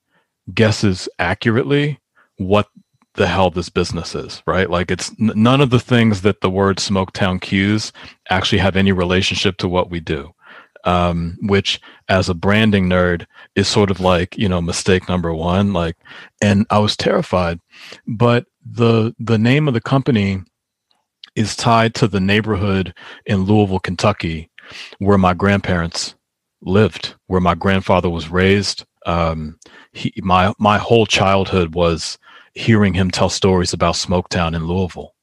[0.54, 2.00] guesses accurately
[2.38, 2.68] what
[3.14, 4.70] the hell this business is, right?
[4.70, 7.92] Like it's n- none of the things that the word Smoketown cues
[8.30, 10.34] actually have any relationship to what we do
[10.86, 15.72] um, which as a branding nerd is sort of like you know mistake number one
[15.72, 15.96] like
[16.40, 17.60] and i was terrified.
[18.06, 20.42] But the the name of the company
[21.34, 22.94] is tied to the neighborhood
[23.26, 24.50] in louisville kentucky
[24.98, 26.14] where my grandparents
[26.62, 28.84] lived where my grandfather was raised.
[29.06, 29.58] Um,
[29.92, 32.18] he, my my whole childhood was
[32.54, 35.14] hearing him tell stories about smoketown in louisville.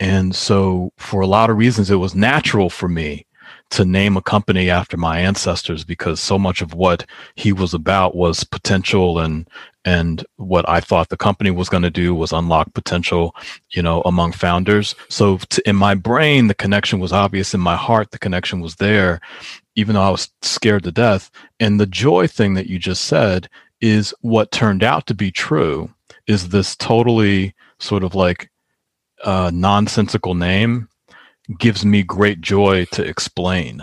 [0.00, 3.26] And so for a lot of reasons it was natural for me
[3.70, 8.14] to name a company after my ancestors because so much of what he was about
[8.14, 9.48] was potential and
[9.84, 13.36] and what I thought the company was going to do was unlock potential,
[13.72, 14.94] you know, among founders.
[15.10, 17.52] So to, in my brain, the connection was obvious.
[17.52, 19.20] In my heart, the connection was there,
[19.76, 21.30] even though I was scared to death.
[21.60, 23.50] And the joy thing that you just said
[23.82, 25.90] is what turned out to be true.
[26.26, 28.50] Is this totally sort of like
[29.22, 30.88] uh, nonsensical name
[31.58, 33.82] gives me great joy to explain.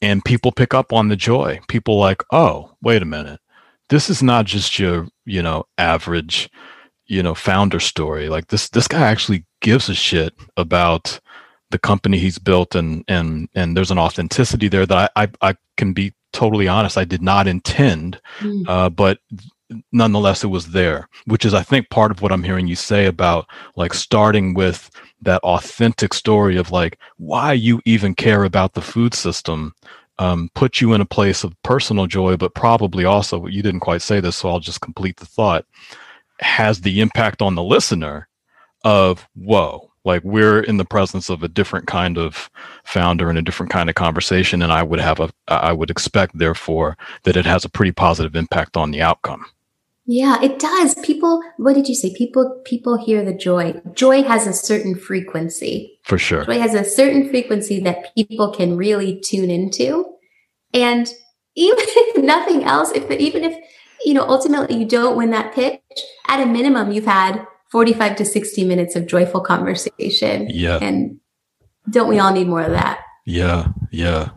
[0.00, 1.60] And people pick up on the joy.
[1.68, 3.40] People like, oh, wait a minute.
[3.88, 6.50] This is not just your, you know, average,
[7.06, 8.28] you know, founder story.
[8.28, 11.20] Like this this guy actually gives a shit about
[11.70, 15.54] the company he's built and and and there's an authenticity there that I I, I
[15.76, 16.96] can be totally honest.
[16.96, 18.64] I did not intend, mm.
[18.66, 19.18] uh, but
[19.92, 23.06] nonetheless it was there which is i think part of what i'm hearing you say
[23.06, 28.82] about like starting with that authentic story of like why you even care about the
[28.82, 29.74] food system
[30.18, 34.02] um, put you in a place of personal joy, but probably also, you didn't quite
[34.02, 35.66] say this, so I'll just complete the thought,
[36.40, 38.28] has the impact on the listener
[38.84, 42.50] of, whoa, like we're in the presence of a different kind of
[42.84, 44.62] founder and a different kind of conversation.
[44.62, 48.36] And I would have a, I would expect, therefore, that it has a pretty positive
[48.36, 49.44] impact on the outcome.
[50.04, 50.94] Yeah, it does.
[50.96, 52.12] People, what did you say?
[52.14, 53.80] People, people hear the joy.
[53.92, 56.00] Joy has a certain frequency.
[56.04, 56.44] For sure.
[56.44, 60.16] Joy has a certain frequency that people can really tune into.
[60.74, 61.06] And
[61.54, 63.56] even if nothing else, if even if,
[64.04, 65.80] you know, ultimately you don't win that pitch,
[66.26, 70.48] at a minimum, you've had 45 to 60 minutes of joyful conversation.
[70.50, 70.78] Yeah.
[70.82, 71.20] And
[71.90, 73.00] don't we all need more of that?
[73.24, 73.68] Yeah.
[73.92, 74.30] Yeah.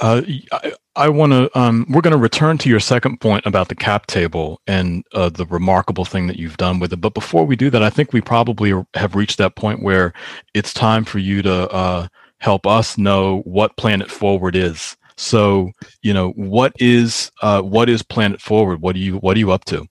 [0.00, 1.58] Uh, I, I want to.
[1.58, 5.28] Um, we're going to return to your second point about the cap table and uh,
[5.28, 7.00] the remarkable thing that you've done with it.
[7.00, 10.14] But before we do that, I think we probably have reached that point where
[10.54, 14.96] it's time for you to uh, help us know what Planet Forward is.
[15.18, 15.70] So,
[16.02, 18.80] you know, what is uh, what is Planet Forward?
[18.80, 19.86] What are you What are you up to?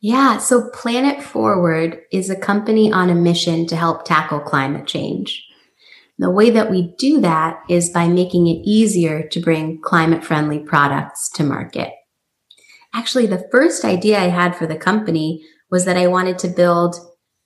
[0.00, 5.44] Yeah, so Planet Forward is a company on a mission to help tackle climate change.
[6.22, 10.60] The way that we do that is by making it easier to bring climate friendly
[10.60, 11.92] products to market.
[12.94, 16.94] Actually, the first idea I had for the company was that I wanted to build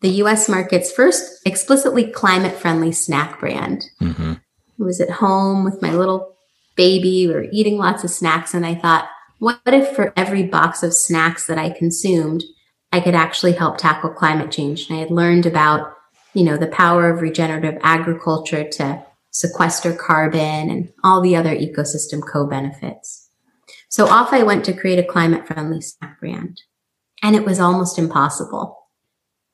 [0.02, 3.86] the US market's first explicitly climate friendly snack brand.
[4.02, 4.32] Mm-hmm.
[4.34, 6.36] I was at home with my little
[6.76, 7.26] baby.
[7.26, 8.52] We were eating lots of snacks.
[8.52, 9.08] And I thought,
[9.38, 12.44] what if for every box of snacks that I consumed,
[12.92, 14.90] I could actually help tackle climate change?
[14.90, 15.95] And I had learned about,
[16.36, 22.20] you know, the power of regenerative agriculture to sequester carbon and all the other ecosystem
[22.22, 23.30] co-benefits.
[23.88, 26.60] So off I went to create a climate friendly snack brand.
[27.22, 28.76] And it was almost impossible.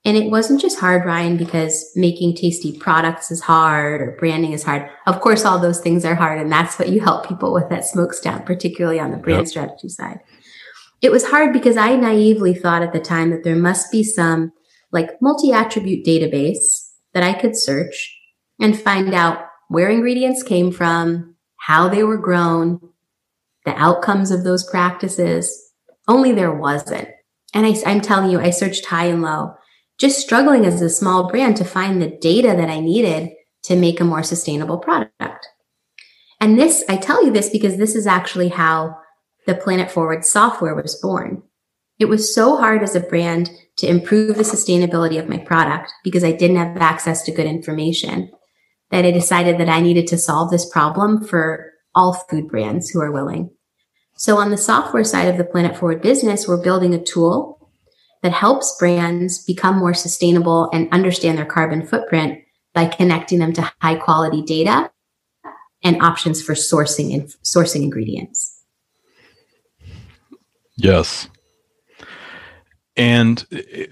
[0.04, 4.64] And it wasn't just hard, Ryan, because making tasty products is hard or branding is
[4.64, 4.90] hard.
[5.06, 6.40] Of course, all those things are hard.
[6.40, 9.48] And that's what you help people with at Smokestack, particularly on the brand yep.
[9.48, 10.18] strategy side.
[11.00, 14.52] It was hard because I naively thought at the time that there must be some
[14.92, 18.18] like multi attribute database that I could search
[18.60, 22.80] and find out where ingredients came from, how they were grown,
[23.64, 25.72] the outcomes of those practices.
[26.08, 27.08] Only there wasn't.
[27.54, 29.54] And I, I'm telling you, I searched high and low
[29.98, 33.30] just struggling as a small brand to find the data that I needed
[33.62, 35.46] to make a more sustainable product.
[36.40, 38.96] And this, I tell you this because this is actually how
[39.46, 41.44] the Planet Forward software was born.
[42.00, 43.50] It was so hard as a brand
[43.82, 48.30] to improve the sustainability of my product because I didn't have access to good information
[48.92, 53.00] that I decided that I needed to solve this problem for all food brands who
[53.00, 53.50] are willing.
[54.14, 57.68] So on the software side of the Planet Forward business, we're building a tool
[58.22, 62.38] that helps brands become more sustainable and understand their carbon footprint
[62.74, 64.92] by connecting them to high quality data
[65.82, 68.62] and options for sourcing and sourcing ingredients.
[70.76, 71.28] Yes.
[72.96, 73.46] And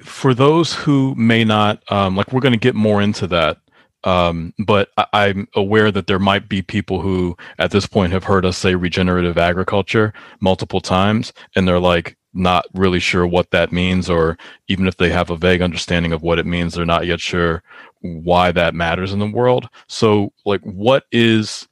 [0.05, 3.59] for those who may not, um, like, we're going to get more into that.
[4.05, 8.25] Um, but I, am aware that there might be people who at this point have
[8.25, 13.73] heard us say regenerative agriculture multiple times, and they're like, not really sure what that
[13.73, 17.07] means, or even if they have a vague understanding of what it means, they're not
[17.07, 17.63] yet sure
[18.01, 19.69] why that matters in the world.
[19.89, 21.69] So, like, what is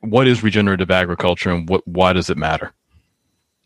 [0.00, 2.72] what is regenerative agriculture, and what why does it matter?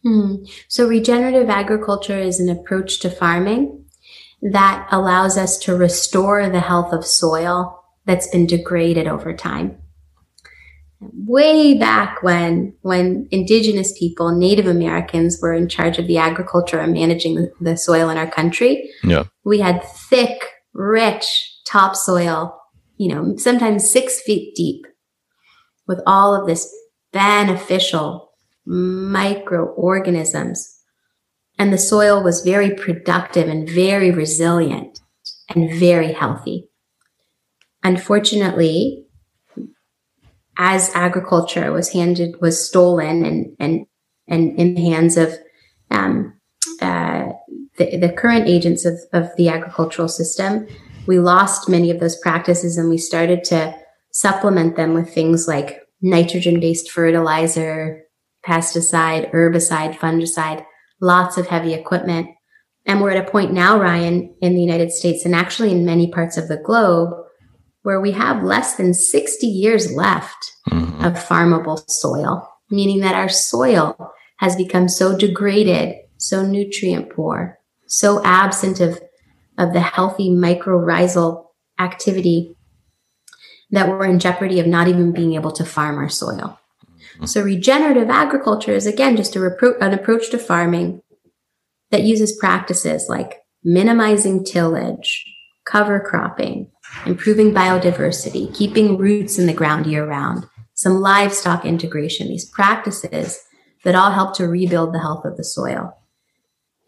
[0.06, 0.44] Hmm.
[0.68, 3.86] So, regenerative agriculture is an approach to farming
[4.40, 9.78] that allows us to restore the health of soil that's been degraded over time
[11.00, 16.94] way back when when indigenous people native americans were in charge of the agriculture and
[16.94, 22.58] managing the soil in our country yeah we had thick rich topsoil
[22.96, 24.86] you know sometimes six feet deep
[25.86, 26.74] with all of this
[27.12, 28.25] beneficial
[28.66, 30.72] microorganisms.
[31.58, 35.00] And the soil was very productive and very resilient
[35.48, 36.68] and very healthy.
[37.82, 39.06] Unfortunately
[40.58, 43.86] as agriculture was handed was stolen and and
[44.28, 45.32] and in the hands of
[45.90, 46.34] um,
[46.80, 47.26] uh,
[47.76, 50.66] the, the current agents of, of the agricultural system,
[51.06, 53.72] we lost many of those practices and we started to
[54.10, 58.02] supplement them with things like nitrogen based fertilizer,
[58.46, 60.64] pesticide, herbicide, fungicide,
[61.00, 62.28] lots of heavy equipment.
[62.86, 66.10] And we're at a point now, Ryan, in the United States and actually in many
[66.10, 67.10] parts of the globe
[67.82, 71.04] where we have less than 60 years left mm-hmm.
[71.04, 78.22] of farmable soil, meaning that our soil has become so degraded, so nutrient poor, so
[78.24, 79.00] absent of,
[79.58, 81.46] of the healthy mycorrhizal
[81.78, 82.56] activity
[83.70, 86.58] that we're in jeopardy of not even being able to farm our soil.
[87.16, 87.26] Mm-hmm.
[87.26, 91.02] So regenerative agriculture is again just repro- an approach to farming
[91.90, 95.24] that uses practices like minimizing tillage,
[95.64, 96.70] cover cropping,
[97.04, 103.42] improving biodiversity, keeping roots in the ground year round, some livestock integration, these practices
[103.84, 105.96] that all help to rebuild the health of the soil.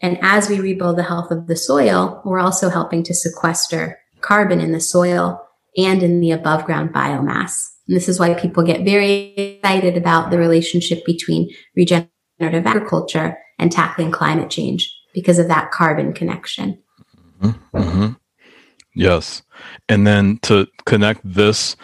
[0.01, 4.61] And as we rebuild the health of the soil, we're also helping to sequester carbon
[4.61, 5.45] in the soil
[5.77, 7.69] and in the above ground biomass.
[7.89, 13.71] And this is why people get very excited about the relationship between regenerative agriculture and
[13.71, 16.77] tackling climate change because of that carbon connection.
[17.41, 17.77] Mm-hmm.
[17.77, 18.13] mm-hmm.
[18.93, 19.41] Yes.
[19.87, 21.75] And then to connect this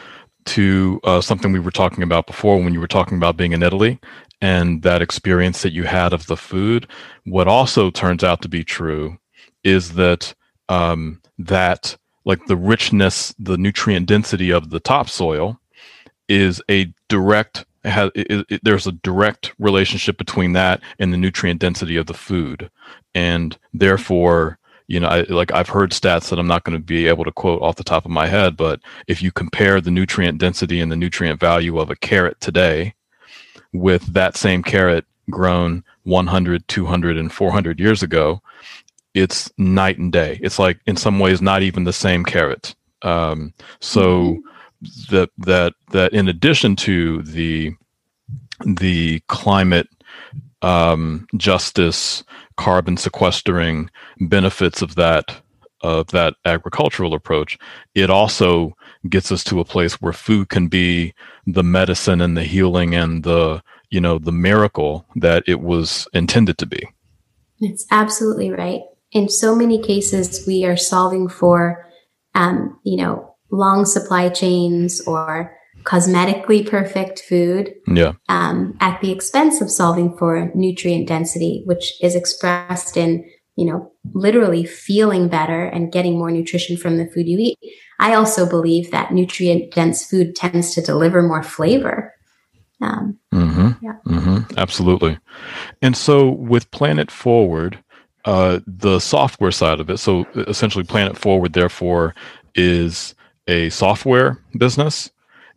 [0.46, 3.64] to uh, something we were talking about before when you were talking about being in
[3.64, 4.00] Italy
[4.42, 6.88] and that experience that you had of the food,
[7.24, 9.18] what also turns out to be true
[9.64, 10.36] is that
[10.70, 15.60] um, that like the richness, the nutrient density of the topsoil
[16.28, 21.62] is a direct has, it, it, there's a direct relationship between that and the nutrient
[21.62, 22.70] density of the food.
[23.14, 24.58] And therefore,
[24.88, 27.32] you know, I, like I've heard stats that I'm not going to be able to
[27.32, 30.92] quote off the top of my head, but if you compare the nutrient density and
[30.92, 32.94] the nutrient value of a carrot today
[33.74, 38.42] with that same carrot grown 100, 200, and 400 years ago,
[39.14, 40.40] it's night and day.
[40.42, 42.76] It's like in some ways not even the same carrot.
[43.02, 44.50] Um, so mm-hmm.
[45.10, 47.72] That that that in addition to the
[48.66, 49.88] the climate
[50.62, 52.24] um, justice,
[52.58, 55.42] carbon sequestering benefits of that
[55.82, 57.58] of that agricultural approach,
[57.94, 58.76] it also
[59.08, 61.14] gets us to a place where food can be
[61.46, 66.58] the medicine and the healing and the you know the miracle that it was intended
[66.58, 66.82] to be.
[67.60, 68.82] It's absolutely right.
[69.12, 71.88] In so many cases, we are solving for,
[72.34, 78.14] um, you know, long supply chains or cosmetically perfect food yeah.
[78.28, 83.24] um, at the expense of solving for nutrient density, which is expressed in,
[83.56, 87.58] you know, literally feeling better and getting more nutrition from the food you eat.
[88.00, 92.14] I also believe that nutrient dense food tends to deliver more flavor.
[92.82, 93.86] Um, mm-hmm.
[93.86, 93.96] Yeah.
[94.06, 94.58] Mm-hmm.
[94.58, 95.18] Absolutely.
[95.82, 97.80] And so with Planet Forward,
[98.26, 102.16] uh, the software side of it, so essentially Planet Forward, therefore,
[102.56, 103.16] is
[103.48, 105.12] a software business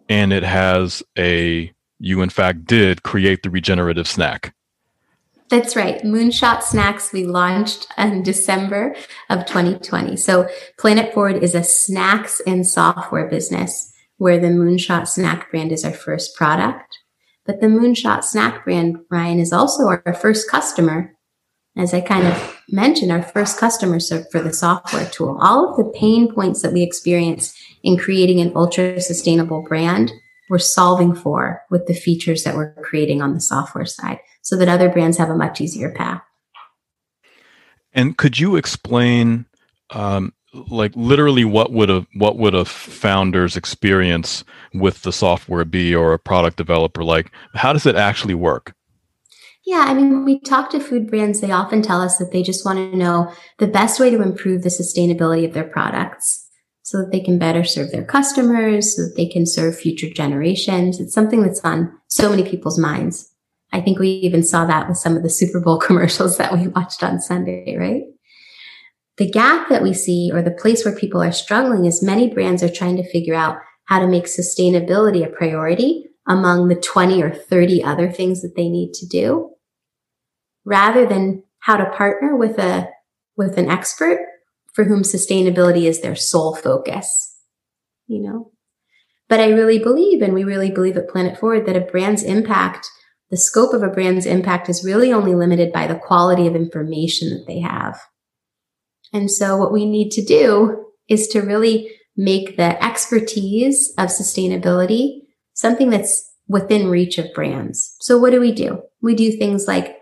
[0.08, 4.54] and it has a you in fact did create the regenerative snack.
[5.48, 6.02] That's right.
[6.02, 8.94] Moonshot snacks we launched in december
[9.30, 15.50] of 2020 so planet forward is a snacks and software business where the moonshot snack
[15.50, 16.98] brand is our first product.
[17.46, 21.14] But the moonshot snack brand ryan is also our first customer
[21.76, 23.98] as I kind of mentioned, our first customer
[24.30, 25.38] for the software tool.
[25.40, 30.12] All of the pain points that we experience in creating an ultra sustainable brand,
[30.50, 34.68] we're solving for with the features that we're creating on the software side so that
[34.68, 36.22] other brands have a much easier path.
[37.92, 39.46] And could you explain,
[39.90, 45.94] um, like literally, what would a what would a founder's experience with the software be,
[45.94, 47.30] or a product developer like?
[47.54, 48.74] How does it actually work?
[49.68, 52.42] Yeah, I mean, when we talk to food brands, they often tell us that they
[52.42, 56.48] just want to know the best way to improve the sustainability of their products
[56.80, 60.98] so that they can better serve their customers, so that they can serve future generations.
[60.98, 63.30] It's something that's on so many people's minds.
[63.70, 66.68] I think we even saw that with some of the Super Bowl commercials that we
[66.68, 68.04] watched on Sunday, right?
[69.18, 72.62] The gap that we see or the place where people are struggling is many brands
[72.62, 77.30] are trying to figure out how to make sustainability a priority among the 20 or
[77.30, 79.50] 30 other things that they need to do
[80.68, 82.88] rather than how to partner with a
[83.36, 84.20] with an expert
[84.74, 87.34] for whom sustainability is their sole focus
[88.10, 88.50] you know?
[89.28, 92.88] But i really believe and we really believe at planet forward that a brand's impact
[93.30, 97.28] the scope of a brand's impact is really only limited by the quality of information
[97.30, 98.00] that they have.
[99.12, 105.20] And so what we need to do is to really make the expertise of sustainability
[105.52, 107.96] something that's within reach of brands.
[108.00, 108.80] So what do we do?
[109.02, 109.97] We do things like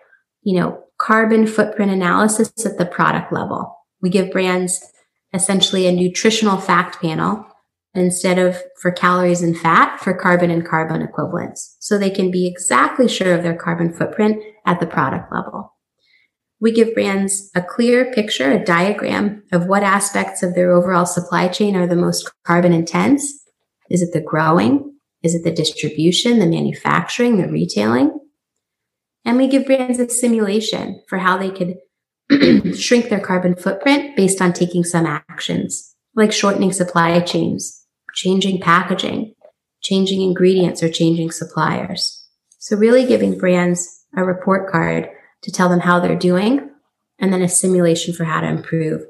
[0.46, 3.76] you know, carbon footprint analysis at the product level.
[4.00, 4.80] We give brands
[5.34, 7.44] essentially a nutritional fact panel
[7.94, 11.76] instead of for calories and fat for carbon and carbon equivalents.
[11.80, 15.74] So they can be exactly sure of their carbon footprint at the product level.
[16.60, 21.48] We give brands a clear picture, a diagram of what aspects of their overall supply
[21.48, 23.32] chain are the most carbon intense.
[23.90, 24.94] Is it the growing?
[25.24, 28.16] Is it the distribution, the manufacturing, the retailing?
[29.26, 31.78] And we give brands a simulation for how they could
[32.76, 39.34] shrink their carbon footprint based on taking some actions, like shortening supply chains, changing packaging,
[39.82, 42.24] changing ingredients, or changing suppliers.
[42.58, 45.08] So really giving brands a report card
[45.42, 46.70] to tell them how they're doing
[47.18, 49.02] and then a simulation for how to improve.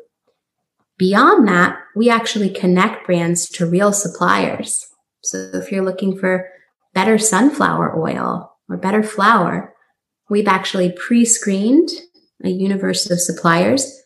[0.97, 4.87] Beyond that, we actually connect brands to real suppliers.
[5.23, 6.49] So if you're looking for
[6.95, 9.75] better sunflower oil or better flour,
[10.29, 11.89] We've actually pre-screened
[12.45, 14.03] a universe of suppliers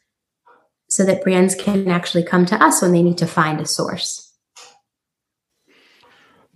[0.88, 4.32] so that brands can actually come to us when they need to find a source.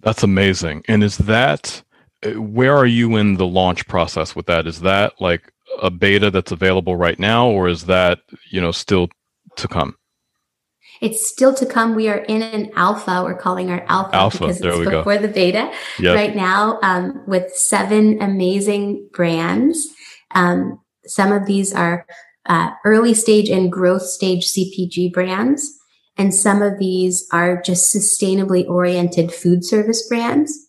[0.00, 0.84] That's amazing.
[0.86, 1.82] And is that
[2.24, 4.66] uh, where are you in the launch process with that?
[4.66, 9.08] Is that like a beta that's available right now or is that, you know, still
[9.56, 9.96] to come?
[11.00, 11.94] It's still to come.
[11.94, 13.22] We are in an alpha.
[13.24, 14.38] We're calling our alpha, alpha.
[14.38, 15.22] because there it's before go.
[15.22, 16.16] the beta yep.
[16.16, 19.88] right now um, with seven amazing brands.
[20.34, 22.06] Um, some of these are
[22.46, 25.78] uh, early stage and growth stage CPG brands.
[26.16, 30.68] And some of these are just sustainably oriented food service brands.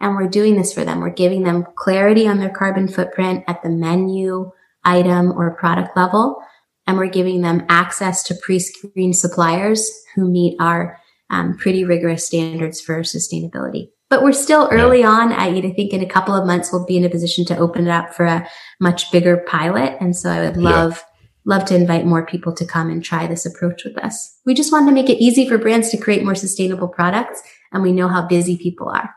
[0.00, 1.00] And we're doing this for them.
[1.00, 4.50] We're giving them clarity on their carbon footprint at the menu,
[4.84, 6.38] item, or product level.
[6.86, 12.80] And we're giving them access to pre-screened suppliers who meet our um, pretty rigorous standards
[12.80, 13.90] for sustainability.
[14.08, 15.08] But we're still early yeah.
[15.08, 15.32] on.
[15.32, 17.88] I, I, think in a couple of months we'll be in a position to open
[17.88, 19.96] it up for a much bigger pilot.
[20.00, 21.12] And so I would love yeah
[21.46, 24.38] love to invite more people to come and try this approach with us.
[24.44, 27.40] We just want to make it easy for brands to create more sustainable products,
[27.72, 29.14] and we know how busy people are.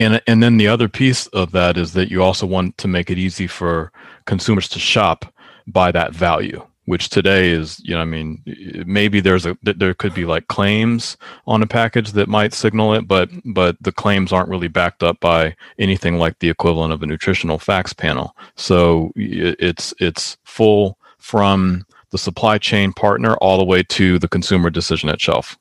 [0.00, 3.10] And and then the other piece of that is that you also want to make
[3.10, 3.92] it easy for
[4.26, 5.32] consumers to shop
[5.66, 8.42] by that value, which today is, you know, I mean,
[8.86, 11.16] maybe there's a there could be like claims
[11.46, 15.20] on a package that might signal it, but but the claims aren't really backed up
[15.20, 18.36] by anything like the equivalent of a nutritional facts panel.
[18.56, 24.70] So it's it's full from the supply chain partner all the way to the consumer
[24.70, 25.56] decision at shelf.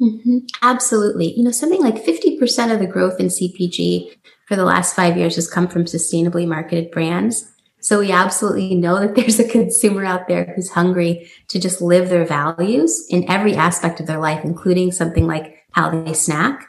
[0.00, 0.38] Mm-hmm.
[0.62, 1.34] Absolutely.
[1.34, 4.16] You know, something like 50% of the growth in CPG
[4.48, 7.49] for the last five years has come from sustainably marketed brands.
[7.80, 12.08] So we absolutely know that there's a consumer out there who's hungry to just live
[12.08, 16.68] their values in every aspect of their life, including something like how they snack.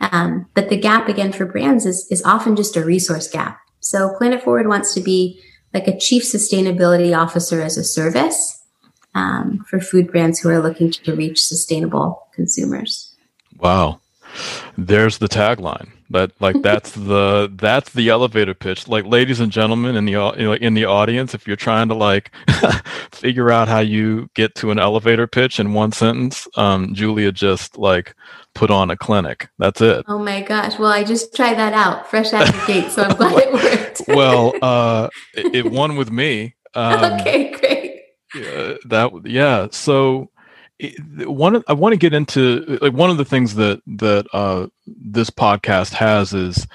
[0.00, 3.60] Um, but the gap again for brands is, is often just a resource gap.
[3.80, 5.40] So Planet Forward wants to be
[5.72, 8.62] like a chief sustainability officer as a service
[9.14, 13.14] um, for food brands who are looking to reach sustainable consumers.
[13.58, 14.00] Wow.
[14.76, 15.90] There's the tagline.
[16.12, 18.88] That like that's the that's the elevator pitch.
[18.88, 20.14] Like, ladies and gentlemen in the
[20.60, 22.30] in the audience, if you're trying to like
[23.12, 27.78] figure out how you get to an elevator pitch in one sentence, um, Julia just
[27.78, 28.14] like
[28.54, 29.48] put on a clinic.
[29.58, 30.04] That's it.
[30.08, 30.78] Oh my gosh!
[30.78, 33.52] Well, I just tried that out, fresh out of the gate, so I'm glad it
[33.52, 34.02] worked.
[34.08, 36.54] well, uh, it, it won with me.
[36.74, 38.00] Um, okay, great.
[38.34, 39.68] Yeah, that yeah.
[39.70, 40.30] So
[41.26, 45.30] one I want to get into like one of the things that that uh, this
[45.30, 46.66] podcast has is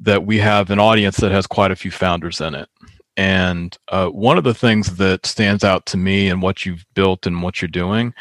[0.00, 2.68] that we have an audience that has quite a few founders in it.
[3.16, 7.26] And uh, one of the things that stands out to me and what you've built
[7.26, 8.14] and what you're doing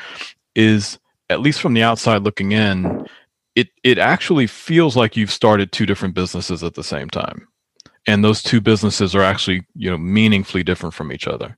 [0.53, 3.07] is, at least from the outside looking in,
[3.55, 7.47] it it actually feels like you've started two different businesses at the same time,
[8.05, 11.57] and those two businesses are actually you know meaningfully different from each other.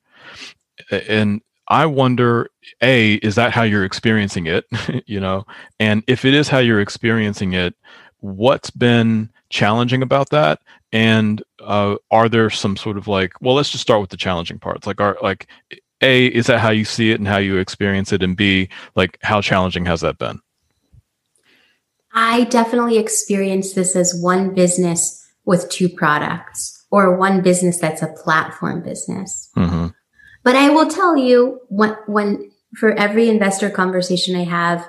[1.08, 1.42] And
[1.74, 2.52] I wonder,
[2.82, 4.66] a, is that how you're experiencing it?
[5.08, 5.44] you know,
[5.80, 7.74] and if it is how you're experiencing it,
[8.20, 10.62] what's been challenging about that?
[10.92, 14.60] And uh, are there some sort of like, well, let's just start with the challenging
[14.60, 14.86] parts.
[14.86, 15.48] Like, are like,
[16.02, 18.22] a, is that how you see it and how you experience it?
[18.22, 20.42] And B, like, how challenging has that been?
[22.14, 28.14] I definitely experience this as one business with two products or one business that's a
[28.24, 29.50] platform business.
[29.58, 29.88] Mm-hmm.
[30.44, 34.88] But I will tell you when, when for every investor conversation I have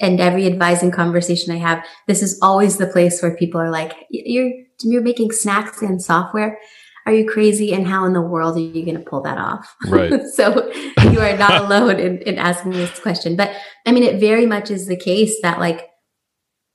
[0.00, 3.92] and every advising conversation I have, this is always the place where people are like,
[4.10, 6.58] you're, you're making snacks and software.
[7.04, 7.72] Are you crazy?
[7.72, 9.76] And how in the world are you going to pull that off?
[9.86, 10.22] Right.
[10.34, 10.72] so
[11.02, 13.36] you are not alone in, in asking this question.
[13.36, 13.52] But
[13.86, 15.88] I mean, it very much is the case that like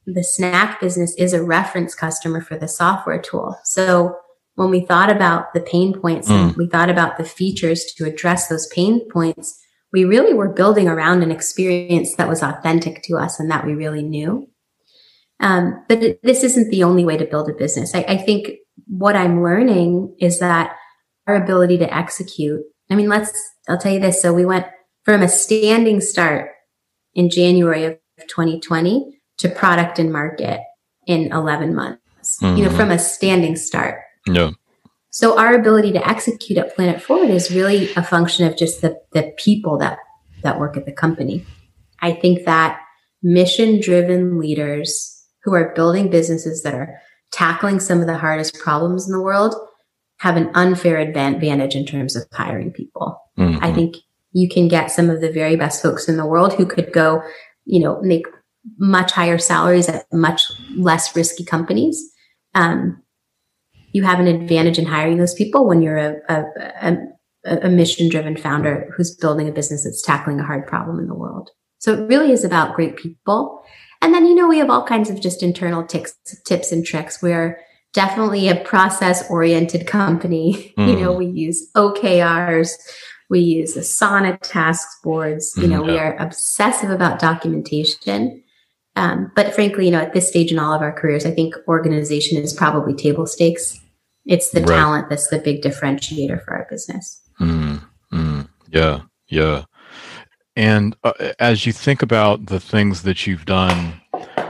[0.06, 3.58] the snack business is a reference customer for the software tool.
[3.64, 4.16] So
[4.62, 6.36] when we thought about the pain points mm.
[6.36, 9.60] and we thought about the features to address those pain points,
[9.92, 13.74] we really were building around an experience that was authentic to us and that we
[13.74, 14.48] really knew.
[15.40, 17.96] Um, but it, this isn't the only way to build a business.
[17.96, 18.52] I, I think
[18.88, 20.76] what I'm learning is that
[21.26, 22.62] our ability to execute.
[22.92, 23.34] I mean, let's,
[23.68, 24.22] I'll tell you this.
[24.22, 24.68] So we went
[25.04, 26.52] from a standing start
[27.16, 27.98] in January of
[28.28, 30.62] 2020 to product and market
[31.08, 32.58] in 11 months, mm-hmm.
[32.58, 32.78] you know, mm-hmm.
[32.78, 34.02] from a standing start.
[34.28, 34.52] Yeah.
[35.10, 38.98] So our ability to execute at Planet Forward is really a function of just the,
[39.12, 39.98] the people that,
[40.44, 41.46] that work at the company.
[42.02, 42.80] I think that
[43.22, 47.00] mission driven leaders who are building businesses that are
[47.32, 49.56] tackling some of the hardest problems in the world
[50.20, 53.20] have an unfair advantage in terms of hiring people.
[53.38, 53.64] Mm-hmm.
[53.64, 53.96] I think
[54.34, 57.22] you can get some of the very best folks in the world who could go,
[57.66, 58.26] you know, make
[58.78, 60.44] much higher salaries at much
[60.78, 62.02] less risky companies.
[62.54, 63.01] Um,
[63.94, 66.44] you have an advantage in hiring those people when you're a, a,
[67.46, 71.08] a, a mission driven founder who's building a business that's tackling a hard problem in
[71.08, 71.50] the world.
[71.80, 73.64] So it really is about great people.
[74.02, 76.14] And then, you know, we have all kinds of just internal tics,
[76.46, 77.22] tips and tricks.
[77.22, 77.60] We're
[77.94, 80.74] definitely a process oriented company.
[80.78, 80.88] Mm.
[80.92, 82.72] You know, we use OKRs.
[83.30, 85.54] We use Asana task boards.
[85.58, 85.94] You know, mm, yeah.
[85.94, 88.44] we are obsessive about documentation.
[88.96, 91.56] Um, but frankly, you know, at this stage in all of our careers, I think
[91.68, 93.80] organization is probably table stakes.
[94.26, 94.76] It's the right.
[94.76, 97.22] talent that's the big differentiator for our business.
[97.40, 97.82] Mm,
[98.12, 99.64] mm, yeah, yeah.
[100.56, 103.94] And uh, as you think about the things that you've done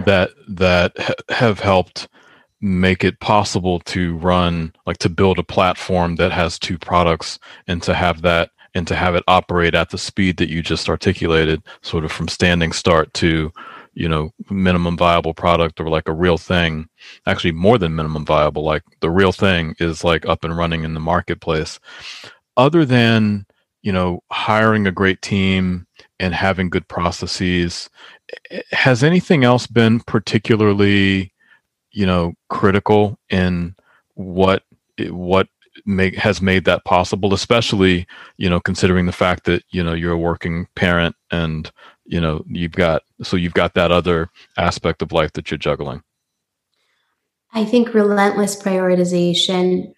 [0.06, 2.08] that that ha- have helped
[2.60, 7.82] make it possible to run like to build a platform that has two products and
[7.84, 11.62] to have that and to have it operate at the speed that you just articulated
[11.82, 13.52] sort of from standing start to
[13.94, 16.88] you know minimum viable product or like a real thing
[17.26, 20.94] actually more than minimum viable like the real thing is like up and running in
[20.94, 21.80] the marketplace.
[22.58, 23.46] Other than
[23.82, 25.88] you know hiring a great team
[26.20, 27.90] and having good processes
[28.50, 31.34] eh, has anything else been particularly
[31.92, 33.76] you know critical in
[34.16, 34.64] what
[35.00, 35.48] eh, what
[35.86, 38.06] make has made that possible especially
[38.38, 41.72] you know considering the fact that you know you're a working parent and
[42.06, 46.02] you know you've got so you've got that other aspect of life that you're juggling.
[47.54, 49.94] I think relentless prioritization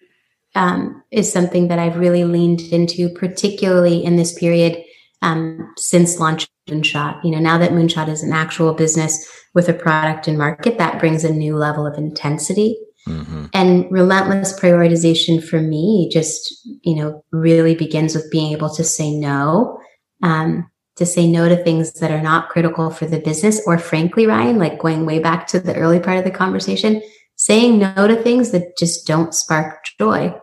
[0.56, 4.82] um, is something that i've really leaned into particularly in this period
[5.22, 7.22] um, since launch moonshot.
[7.24, 11.00] You know now that moonshot is an actual business with a product and market that
[11.00, 12.76] brings a new level of intensity.
[13.06, 13.44] Mm-hmm.
[13.52, 19.10] and relentless prioritization for me just you know really begins with being able to say
[19.10, 19.78] no
[20.22, 24.26] um, to say no to things that are not critical for the business or frankly
[24.26, 27.02] ryan like going way back to the early part of the conversation
[27.36, 30.34] saying no to things that just don't spark joy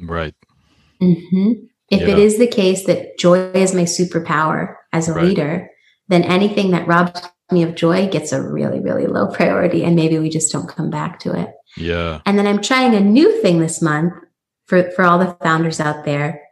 [0.00, 0.34] right
[1.00, 1.52] mm-hmm.
[1.90, 2.08] if yeah.
[2.08, 5.24] it is the case that joy is my superpower as a right.
[5.24, 5.70] leader
[6.08, 10.18] then anything that robs me of joy gets a really really low priority and maybe
[10.18, 13.58] we just don't come back to it yeah and then i'm trying a new thing
[13.58, 14.12] this month
[14.66, 16.42] for for all the founders out there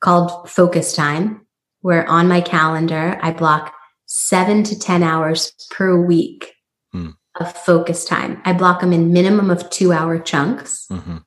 [0.00, 1.39] called focus time
[1.80, 3.74] where on my calendar, I block
[4.06, 6.52] seven to 10 hours per week
[6.94, 7.14] mm.
[7.38, 8.40] of focus time.
[8.44, 10.86] I block them in minimum of two hour chunks.
[10.90, 11.18] Mm-hmm.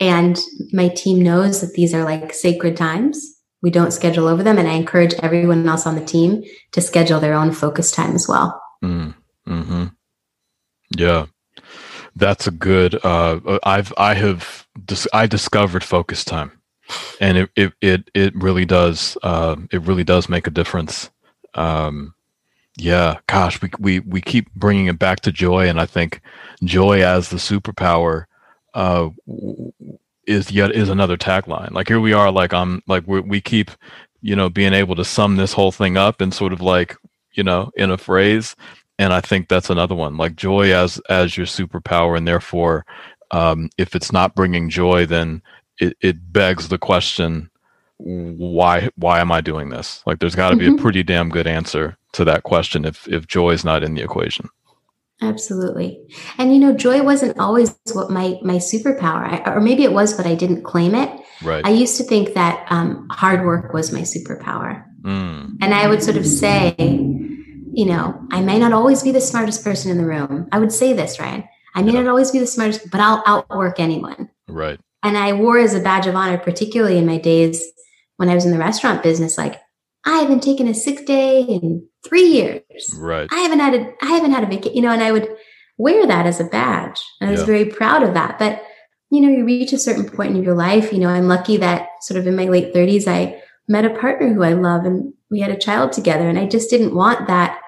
[0.00, 0.38] And
[0.72, 3.24] my team knows that these are like sacred times.
[3.62, 4.58] We don't schedule over them.
[4.58, 6.42] And I encourage everyone else on the team
[6.72, 8.60] to schedule their own focus time as well.
[8.82, 9.14] Mm.
[9.46, 9.84] hmm
[10.96, 11.26] Yeah.
[12.16, 16.61] That's a good, uh, I've, I have, dis- I discovered focus time
[17.20, 21.10] and it it it, it really does uh, it really does make a difference.
[21.54, 22.14] Um,
[22.76, 26.20] yeah, gosh, we we we keep bringing it back to joy, and I think
[26.64, 28.26] joy as the superpower
[28.74, 29.10] uh,
[30.26, 31.72] is yet is another tagline.
[31.72, 33.70] Like here we are, like I'm like we we keep
[34.22, 36.96] you know being able to sum this whole thing up and sort of like
[37.34, 38.56] you know in a phrase
[38.98, 42.86] and i think that's another one like joy as as your superpower and therefore
[43.32, 45.42] um, if it's not bringing joy then
[45.82, 47.50] it, it begs the question
[47.98, 50.02] why why am i doing this?
[50.06, 50.78] Like there's got to be mm-hmm.
[50.78, 54.02] a pretty damn good answer to that question if if joy is not in the
[54.02, 54.48] equation.
[55.20, 56.00] Absolutely.
[56.38, 60.14] And you know joy wasn't always what my my superpower I, or maybe it was
[60.14, 61.10] but i didn't claim it.
[61.42, 61.64] Right.
[61.64, 64.84] I used to think that um, hard work was my superpower.
[65.02, 65.56] Mm.
[65.60, 69.64] and i would sort of say you know i may not always be the smartest
[69.64, 70.48] person in the room.
[70.52, 71.42] I would say this ryan
[71.74, 72.02] i may yeah.
[72.02, 74.30] not always be the smartest but i'll outwork anyone.
[74.46, 77.62] Right and I wore as a badge of honor, particularly in my days
[78.16, 79.60] when I was in the restaurant business, like
[80.04, 82.94] I haven't taken a sick day in three years.
[82.96, 83.28] Right.
[83.30, 85.28] I haven't had a I haven't had a vacation, you know, and I would
[85.78, 87.02] wear that as a badge.
[87.20, 87.46] And I was yeah.
[87.46, 88.38] very proud of that.
[88.38, 88.62] But
[89.10, 90.92] you know, you reach a certain point in your life.
[90.92, 94.32] You know, I'm lucky that sort of in my late 30s, I met a partner
[94.32, 96.28] who I love and we had a child together.
[96.28, 97.60] And I just didn't want that,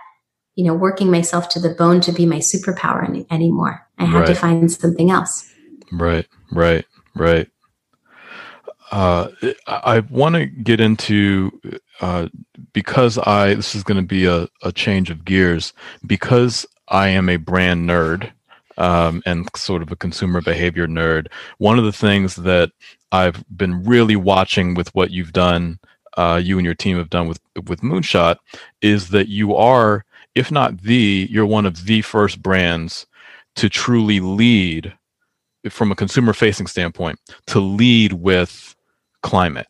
[0.54, 3.86] you know, working myself to the bone to be my superpower any, anymore.
[3.98, 4.26] I had right.
[4.28, 5.50] to find something else.
[5.92, 6.86] Right, right.
[7.14, 7.48] Right.
[8.90, 9.28] Uh,
[9.66, 11.60] I want to get into
[12.00, 12.28] uh,
[12.72, 15.72] because I this is going to be a, a change of gears
[16.06, 18.30] because I am a brand nerd
[18.76, 21.28] um, and sort of a consumer behavior nerd.
[21.58, 22.70] One of the things that
[23.10, 25.78] I've been really watching with what you've done,
[26.16, 28.36] uh, you and your team have done with with Moonshot,
[28.82, 30.04] is that you are,
[30.34, 33.06] if not the, you're one of the first brands
[33.56, 34.92] to truly lead
[35.70, 38.74] from a consumer facing standpoint to lead with
[39.22, 39.66] climate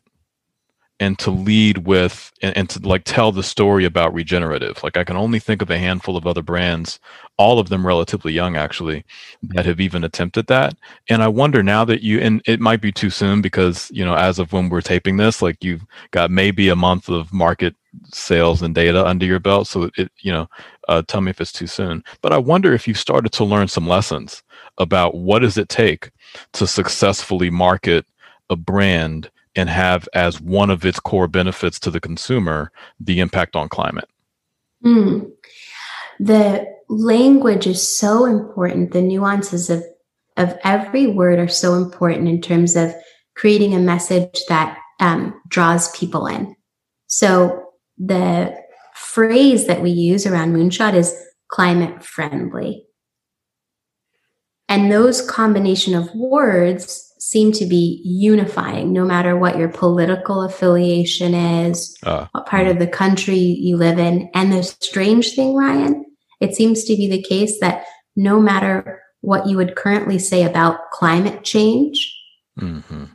[0.99, 4.81] and to lead with and, and, to like tell the story about regenerative.
[4.83, 6.99] Like i can only think of a handful of other brands
[7.37, 9.03] all of them relatively young actually
[9.43, 10.75] that have even attempted that.
[11.09, 14.15] And i wonder now that you and it might be too soon because you know
[14.15, 17.75] as of when we're taping this like you've got maybe a month of market
[18.13, 19.67] sales and data under your belt.
[19.67, 20.47] So it you know
[20.87, 22.03] uh, tell me if it's too soon.
[22.21, 24.43] But i wonder if you've started to learn some lessons
[24.77, 26.11] about what does it take
[26.53, 28.05] to successfully market
[28.49, 33.55] a brand and have as one of its core benefits to the consumer the impact
[33.55, 34.09] on climate?
[34.83, 35.31] Mm.
[36.19, 38.91] the language is so important.
[38.91, 39.83] The nuances of
[40.37, 42.93] of every word are so important in terms of
[43.35, 46.55] creating a message that um, draws people in.
[47.07, 48.55] So the
[48.95, 51.15] phrase that we use around moonshot is
[51.47, 52.84] climate friendly
[54.67, 61.33] And those combination of words seem to be unifying no matter what your political affiliation
[61.33, 64.29] is, uh, what part of the country you live in.
[64.33, 66.05] And the strange thing, Ryan,
[66.39, 67.85] it seems to be the case that
[68.15, 72.15] no matter what you would currently say about climate change,
[72.59, 73.05] mm-hmm.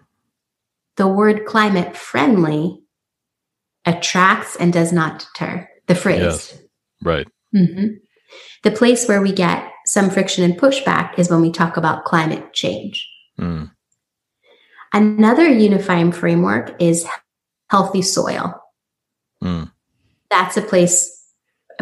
[0.97, 2.83] the word climate friendly
[3.85, 6.21] attracts and does not deter the phrase.
[6.21, 6.59] Yes.
[7.03, 7.29] Right.
[7.55, 7.87] Mm-hmm.
[8.63, 12.53] The place where we get some friction and pushback is when we talk about climate
[12.53, 13.11] change.
[13.41, 13.73] Mm.
[14.93, 17.05] Another unifying framework is
[17.71, 18.55] healthy soil.
[19.43, 19.69] Mm.
[20.31, 21.11] That's a place,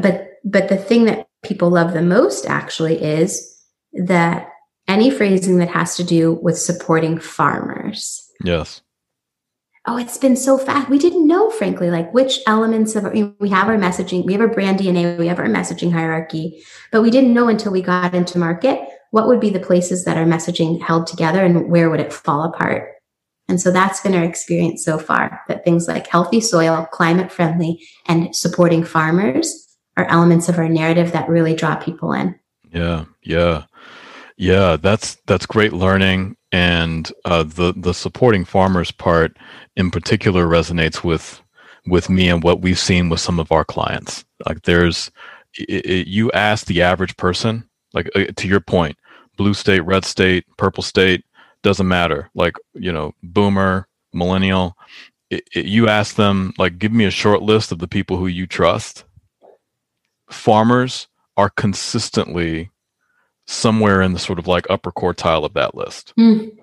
[0.00, 4.48] but but the thing that people love the most actually is that
[4.86, 8.26] any phrasing that has to do with supporting farmers.
[8.42, 8.80] Yes.
[9.90, 10.90] Oh, it's been so fast.
[10.90, 13.04] We didn't know, frankly, like which elements of
[13.40, 16.62] we have our messaging, we have our brand DNA, we have our messaging hierarchy,
[16.92, 20.18] but we didn't know until we got into market what would be the places that
[20.18, 22.96] our messaging held together and where would it fall apart.
[23.48, 27.82] And so that's been our experience so far that things like healthy soil, climate friendly,
[28.08, 32.38] and supporting farmers are elements of our narrative that really draw people in.
[32.70, 33.64] Yeah, yeah.
[34.36, 39.36] Yeah, that's that's great learning and uh, the the supporting farmers part
[39.76, 41.42] in particular resonates with
[41.86, 44.24] with me and what we've seen with some of our clients.
[44.46, 45.10] Like there's
[45.56, 48.96] it, it, you ask the average person like uh, to your point,
[49.36, 51.24] blue state, red state, purple state,
[51.62, 52.30] doesn't matter.
[52.34, 54.76] Like, you know, boomer, millennial,
[55.30, 58.46] it, you ask them, like, give me a short list of the people who you
[58.46, 59.04] trust.
[60.30, 62.70] Farmers are consistently
[63.48, 66.12] somewhere in the sort of like upper quartile of that list.
[66.18, 66.54] Mm.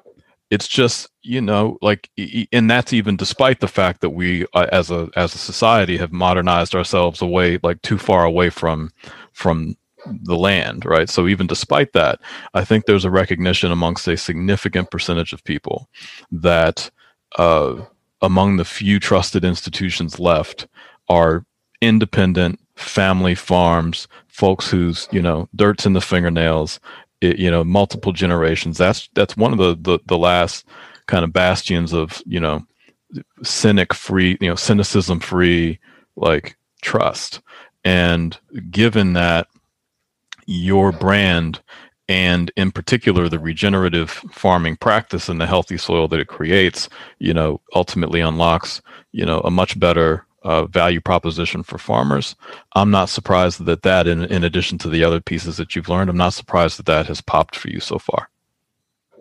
[0.51, 2.09] It's just, you know, like,
[2.51, 6.11] and that's even despite the fact that we, uh, as a as a society, have
[6.11, 8.91] modernized ourselves away, like too far away from
[9.33, 9.75] from
[10.05, 11.09] the land, right?
[11.09, 12.21] So even despite that,
[12.53, 15.89] I think there's a recognition amongst a significant percentage of people
[16.31, 16.91] that
[17.39, 17.83] uh,
[18.21, 20.67] among the few trusted institutions left
[21.09, 21.43] are
[21.81, 26.80] independent family farms, folks whose you know dirt's in the fingernails,
[27.21, 28.78] it, you know, multiple generations.
[28.78, 30.65] That's that's one of the the, the last
[31.07, 32.65] kind of bastions of you know
[33.43, 35.80] cynic free, you know, cynicism free
[36.15, 37.41] like trust.
[37.84, 38.38] And
[38.69, 39.47] given that
[40.45, 41.61] your brand
[42.07, 47.34] and in particular the regenerative farming practice and the healthy soil that it creates you
[47.34, 52.36] know ultimately unlocks you know a much better uh, value proposition for farmers
[52.76, 56.10] i'm not surprised that that in, in addition to the other pieces that you've learned
[56.10, 58.30] i'm not surprised that that has popped for you so far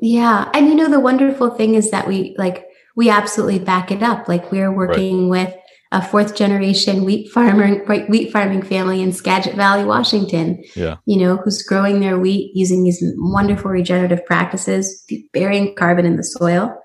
[0.01, 4.03] yeah and you know the wonderful thing is that we like we absolutely back it
[4.03, 5.49] up like we're working right.
[5.49, 5.57] with
[5.95, 7.77] a fourth generation wheat farmer,
[8.09, 10.63] wheat farming family in Skagit Valley, Washington.
[10.75, 10.97] Yeah.
[11.07, 16.25] You know, who's growing their wheat using these wonderful regenerative practices, burying carbon in the
[16.25, 16.77] soil.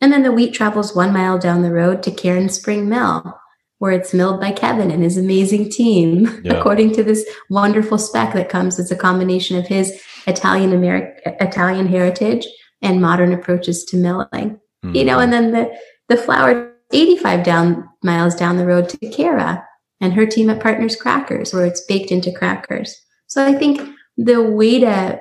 [0.00, 3.39] And then the wheat travels one mile down the road to Cairnspring Mill,
[3.80, 6.52] where it's milled by Kevin and his amazing team, yeah.
[6.54, 11.86] according to this wonderful spec that comes as a combination of his Italian American Italian
[11.86, 12.46] heritage
[12.82, 14.60] and modern approaches to milling.
[14.84, 14.94] Mm-hmm.
[14.94, 15.74] You know, and then the
[16.08, 19.66] the flour 85 down miles down the road to Kara
[20.00, 22.94] and her team at Partners Crackers, where it's baked into crackers.
[23.28, 23.80] So I think
[24.16, 25.20] the way to,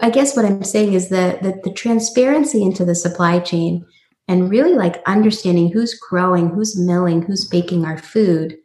[0.00, 3.84] I guess what I'm saying is that the, the transparency into the supply chain
[4.28, 8.56] and really like understanding who's growing, who's milling, who's baking our food.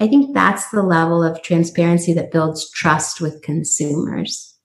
[0.00, 4.56] I think that's the level of transparency that builds trust with consumers.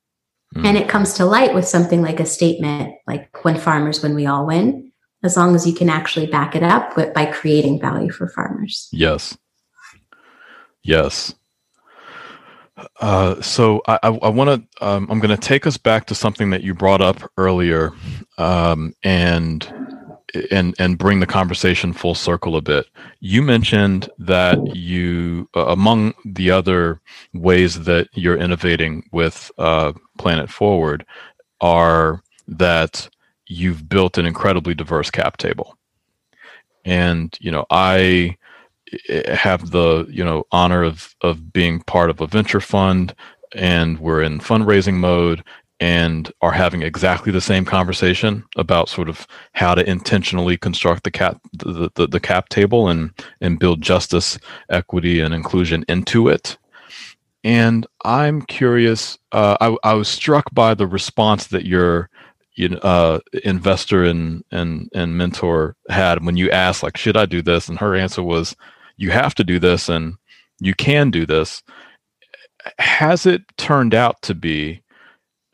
[0.55, 0.65] Mm.
[0.65, 4.25] And it comes to light with something like a statement like when farmers, when we
[4.25, 4.91] all win,
[5.23, 8.87] as long as you can actually back it up with, by creating value for farmers.
[8.93, 9.37] Yes.
[10.83, 11.35] Yes.
[12.99, 14.85] Uh, so I, I, I want to.
[14.85, 17.93] Um, I'm going to take us back to something that you brought up earlier,
[18.37, 19.84] um, and
[20.51, 22.87] and and bring the conversation full circle a bit.
[23.19, 27.01] You mentioned that you, uh, among the other
[27.33, 31.05] ways that you're innovating with uh, Planet Forward,
[31.61, 33.09] are that
[33.47, 35.77] you've built an incredibly diverse cap table.
[36.83, 38.37] And, you know, I
[39.09, 43.15] eh, have the, you know, honor of, of being part of a venture fund
[43.53, 45.43] and we're in fundraising mode
[45.79, 51.11] and are having exactly the same conversation about sort of how to intentionally construct the
[51.11, 53.11] cap the, the, the cap table and
[53.41, 56.57] and build justice equity and inclusion into it
[57.43, 62.09] and i'm curious uh, I, I was struck by the response that your
[62.55, 67.25] you know, uh, investor and and and mentor had when you asked like, should I
[67.25, 67.67] do this?
[67.67, 68.55] And her answer was,
[68.97, 70.15] you have to do this, and
[70.59, 71.61] you can do this.
[72.79, 74.81] Has it turned out to be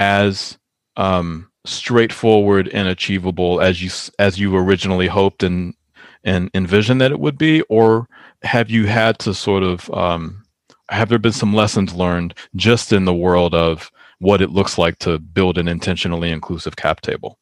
[0.02, 0.58] as
[0.98, 5.76] um, straightforward and achievable as you as you originally hoped and
[6.24, 8.08] and envisioned that it would be, or
[8.42, 10.44] have you had to sort of um,
[10.90, 14.98] have there been some lessons learned just in the world of what it looks like
[15.00, 17.38] to build an intentionally inclusive cap table?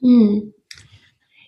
[0.00, 0.38] Hmm.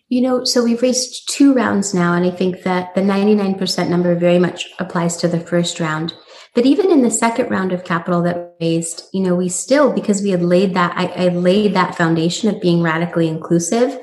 [0.09, 4.15] You know, so we've raised two rounds now, and I think that the 99% number
[4.15, 6.15] very much applies to the first round.
[6.57, 10.23] But even in the second round of capital that raised, you know, we still, because
[10.23, 14.01] we had laid that, I, I laid that foundation of being radically inclusive.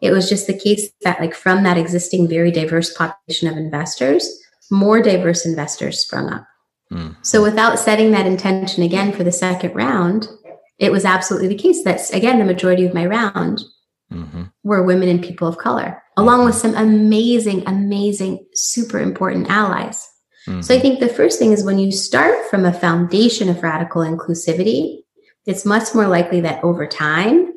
[0.00, 4.24] It was just the case that, like, from that existing very diverse population of investors,
[4.70, 6.46] more diverse investors sprung up.
[6.92, 7.16] Mm.
[7.22, 10.28] So, without setting that intention again for the second round,
[10.78, 13.64] it was absolutely the case that, again, the majority of my round
[14.12, 14.44] mm-hmm.
[14.62, 20.08] were women and people of color, along with some amazing, amazing, super important allies.
[20.46, 20.60] Mm-hmm.
[20.62, 24.02] So I think the first thing is when you start from a foundation of radical
[24.02, 25.02] inclusivity,
[25.44, 27.52] it's much more likely that over time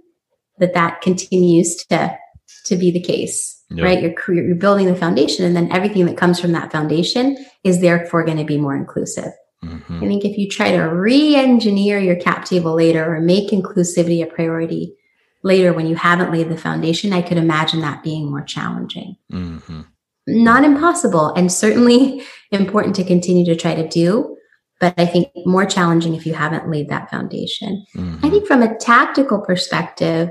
[0.59, 2.17] that that continues to
[2.65, 4.01] to be the case, right?
[4.01, 8.23] You're you're building the foundation, and then everything that comes from that foundation is therefore
[8.25, 9.31] going to be more inclusive.
[9.63, 10.03] Mm-hmm.
[10.03, 14.25] I think if you try to re-engineer your cap table later or make inclusivity a
[14.25, 14.95] priority,
[15.43, 19.17] later when you haven't laid the foundation, I could imagine that being more challenging.
[19.31, 19.81] Mm-hmm.
[20.35, 24.35] Not impossible, and certainly important to continue to try to do,
[24.79, 27.85] but I think more challenging if you haven't laid that foundation.
[27.95, 28.25] Mm-hmm.
[28.25, 30.29] I think from a tactical perspective,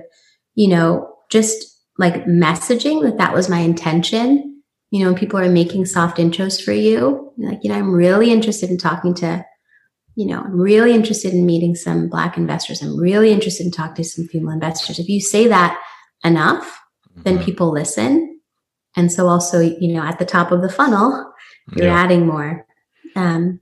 [0.55, 4.62] you know, just like messaging that that was my intention.
[4.90, 8.30] You know, when people are making soft intros for you, like, you know, I'm really
[8.32, 9.44] interested in talking to
[10.18, 12.82] you know, I'm really interested in meeting some Black investors.
[12.82, 14.99] I'm really interested in talking to some female investors.
[14.99, 15.80] If you say that
[16.24, 16.76] enough,
[17.18, 17.44] then mm-hmm.
[17.44, 18.38] people listen.
[18.97, 21.32] And so also, you know, at the top of the funnel,
[21.76, 21.95] you're yeah.
[21.95, 22.66] adding more.
[23.14, 23.61] Um,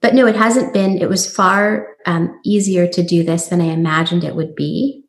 [0.00, 3.66] but no, it hasn't been, it was far um, easier to do this than I
[3.66, 5.04] imagined it would be.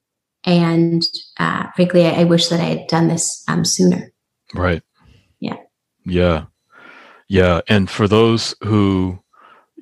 [0.45, 1.03] And
[1.39, 4.11] uh, frankly, I, I wish that I had done this um, sooner.
[4.53, 4.83] Right.
[5.39, 5.57] Yeah.
[6.05, 6.45] Yeah.
[7.27, 7.61] Yeah.
[7.67, 9.23] And for those who,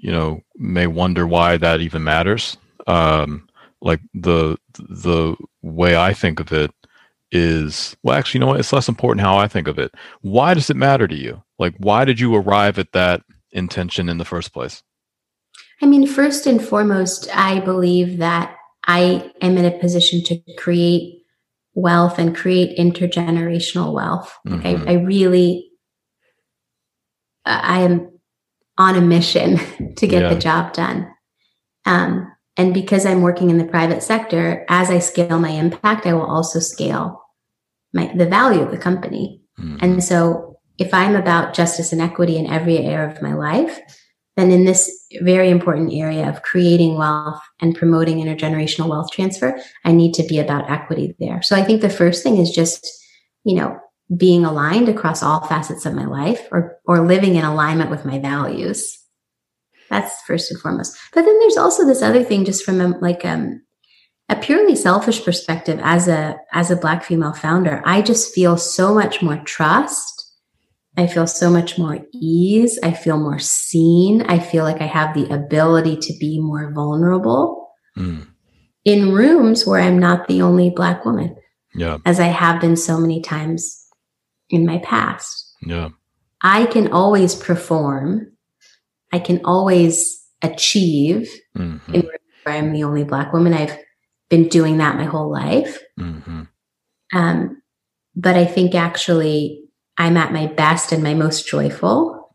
[0.02, 2.58] you know may wonder why that even matters
[2.88, 3.48] um
[3.82, 6.72] like the the way i think of it
[7.32, 10.54] is well actually you know what it's less important how i think of it why
[10.54, 13.22] does it matter to you like why did you arrive at that
[13.52, 14.84] intention in the first place
[15.82, 18.56] i mean first and foremost i believe that
[18.86, 21.24] i am in a position to create
[21.74, 24.88] wealth and create intergenerational wealth mm-hmm.
[24.88, 25.70] I, I really
[27.46, 28.12] i am
[28.82, 29.58] on a mission
[29.98, 30.34] to get yeah.
[30.34, 31.14] the job done.
[31.86, 32.31] Um,
[32.62, 36.28] and because I'm working in the private sector, as I scale my impact, I will
[36.28, 37.20] also scale
[37.92, 39.42] my the value of the company.
[39.60, 39.78] Mm-hmm.
[39.82, 43.80] And so if I'm about justice and equity in every area of my life,
[44.38, 44.92] then in this
[45.22, 50.38] very important area of creating wealth and promoting intergenerational wealth transfer, I need to be
[50.38, 51.42] about equity there.
[51.42, 52.88] So I think the first thing is just,
[53.44, 53.76] you know,
[54.16, 58.20] being aligned across all facets of my life or or living in alignment with my
[58.20, 59.01] values
[59.92, 63.24] that's first and foremost but then there's also this other thing just from a, like
[63.26, 63.62] um,
[64.30, 68.94] a purely selfish perspective as a as a black female founder i just feel so
[68.94, 70.34] much more trust
[70.98, 75.14] i feel so much more ease i feel more seen i feel like i have
[75.14, 78.26] the ability to be more vulnerable mm.
[78.86, 81.36] in rooms where i'm not the only black woman
[81.76, 83.82] yeah as i have been so many times
[84.52, 85.56] in my past.
[85.64, 85.90] Yeah.
[86.44, 88.32] I can always perform.
[89.12, 91.94] I can always achieve mm-hmm.
[91.94, 93.54] in where I'm the only black woman.
[93.54, 93.78] I've
[94.30, 95.80] been doing that my whole life.
[96.00, 96.44] Mm-hmm.
[97.14, 97.62] Um,
[98.16, 99.64] but I think actually
[99.98, 102.34] I'm at my best and my most joyful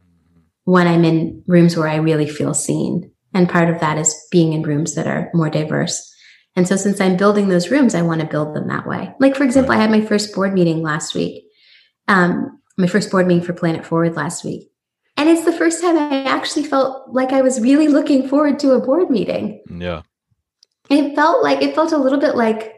[0.65, 3.11] when I'm in rooms where I really feel seen.
[3.35, 6.13] And part of that is being in rooms that are more diverse.
[6.55, 9.13] And so since I'm building those rooms, I want to build them that way.
[9.21, 11.47] Like, for example, I had my first board meeting last week
[12.09, 14.71] um, my first board meeting for Planet Forward last week.
[15.17, 18.73] And it's the first time I actually felt like I was really looking forward to
[18.73, 19.63] a board meeting.
[19.71, 20.03] Yeah.
[20.91, 22.75] it felt like it felt a little bit like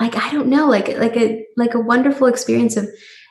[0.00, 2.88] like I don't know, like like a like a wonderful experience of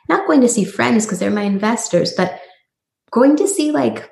[0.08, 2.40] not going to see friends because they're my investors, but
[3.10, 4.10] going to see like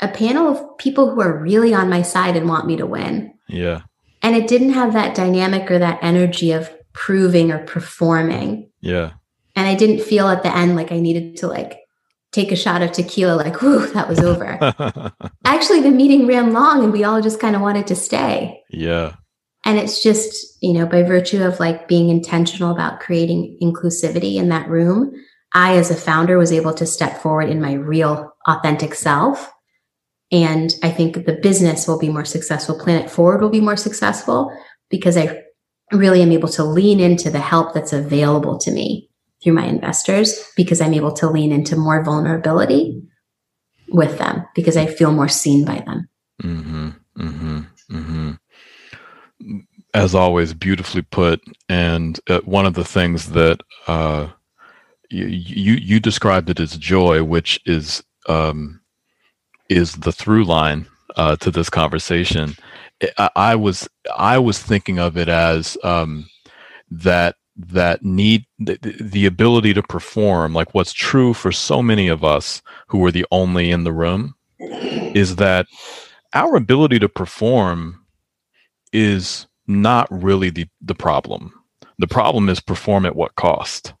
[0.00, 3.34] a panel of people who are really on my side and want me to win.
[3.48, 3.82] Yeah.
[4.22, 8.70] And it didn't have that dynamic or that energy of proving or performing.
[8.80, 9.12] Yeah.
[9.56, 11.78] And I didn't feel at the end like I needed to like
[12.32, 14.58] take a shot of tequila, like, whew, that was over.
[15.44, 18.62] Actually, the meeting ran long and we all just kind of wanted to stay.
[18.70, 19.14] Yeah.
[19.64, 24.48] And it's just, you know, by virtue of like being intentional about creating inclusivity in
[24.50, 25.12] that room,
[25.54, 29.50] I, as a founder, was able to step forward in my real, authentic self
[30.30, 32.78] And I think the business will be more successful.
[32.78, 34.52] Planet Forward will be more successful
[34.90, 35.42] because I
[35.92, 39.07] really am able to lean into the help that's available to me
[39.42, 43.02] through my investors because I'm able to lean into more vulnerability
[43.88, 46.08] with them because I feel more seen by them.
[46.42, 47.60] Mm-hmm, mm-hmm,
[47.90, 48.32] mm-hmm.
[49.94, 51.40] As always, beautifully put.
[51.68, 54.28] And uh, one of the things that uh,
[55.10, 58.80] you, you, you described it as joy, which is um,
[59.68, 60.86] is the through line
[61.16, 62.54] uh, to this conversation.
[63.16, 66.28] I, I, was I was thinking of it as um,
[66.90, 72.24] that that need the, the ability to perform like what's true for so many of
[72.24, 75.66] us who are the only in the room is that
[76.34, 78.04] our ability to perform
[78.92, 81.52] is not really the, the problem.
[81.98, 83.94] The problem is perform at what cost.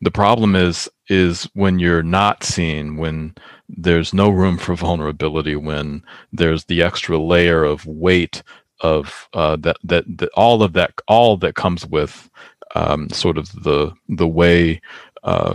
[0.00, 3.34] The problem is is when you're not seen when
[3.68, 6.02] there's no room for vulnerability when
[6.32, 8.42] there's the extra layer of weight
[8.80, 12.30] of uh, that, that that all of that all that comes with
[12.74, 14.80] um, sort of the the way
[15.24, 15.54] uh,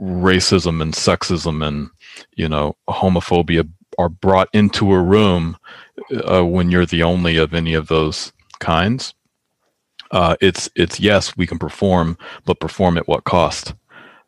[0.00, 1.90] racism and sexism and
[2.36, 3.68] you know homophobia
[3.98, 5.56] are brought into a room
[6.28, 9.14] uh, when you're the only of any of those kinds.
[10.10, 13.74] Uh, it's it's yes we can perform, but perform at what cost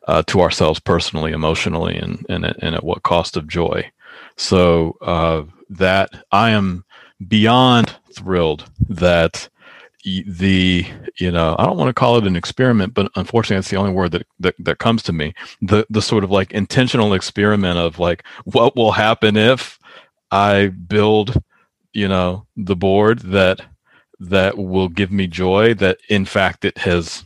[0.07, 3.89] uh, to ourselves personally, emotionally, and and and at what cost of joy.
[4.37, 6.83] So uh, that I am
[7.27, 9.49] beyond thrilled that
[10.03, 10.85] the
[11.19, 13.91] you know i don't want to call it an experiment but unfortunately that's the only
[13.91, 15.33] word that, that that comes to me.
[15.61, 19.79] The the sort of like intentional experiment of like what will happen if
[20.31, 21.41] i build
[21.93, 23.61] you know the board that
[24.19, 27.23] that will give me joy that in fact it has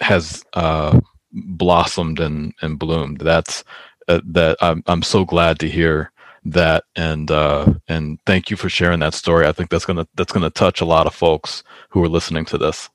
[0.00, 0.98] has uh
[1.32, 3.20] blossomed and and bloomed.
[3.20, 3.64] That's
[4.08, 6.11] uh, that I'm, I'm so glad to hear
[6.44, 9.46] that and uh, and thank you for sharing that story.
[9.46, 12.58] I think that's gonna that's gonna touch a lot of folks who are listening to
[12.58, 12.88] this.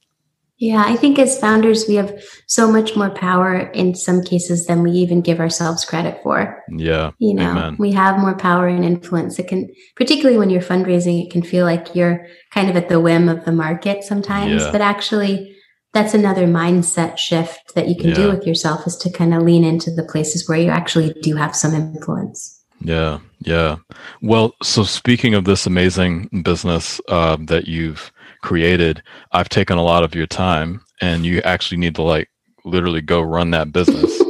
[0.59, 4.81] Yeah, I think as founders, we have so much more power in some cases than
[4.81, 6.63] we even give ourselves credit for.
[6.69, 7.11] Yeah.
[7.19, 7.75] You know, Amen.
[7.77, 9.37] we have more power and influence.
[9.37, 12.99] It can, particularly when you're fundraising, it can feel like you're kind of at the
[12.99, 14.71] whim of the market sometimes, yeah.
[14.71, 15.55] but actually,
[15.93, 18.15] that's another mindset shift that you can yeah.
[18.15, 21.35] do with yourself is to kind of lean into the places where you actually do
[21.35, 22.56] have some influence.
[22.81, 23.77] Yeah, yeah.
[24.21, 28.11] Well, so speaking of this amazing business uh, that you've
[28.41, 29.01] created,
[29.31, 32.29] I've taken a lot of your time, and you actually need to like
[32.65, 34.21] literally go run that business.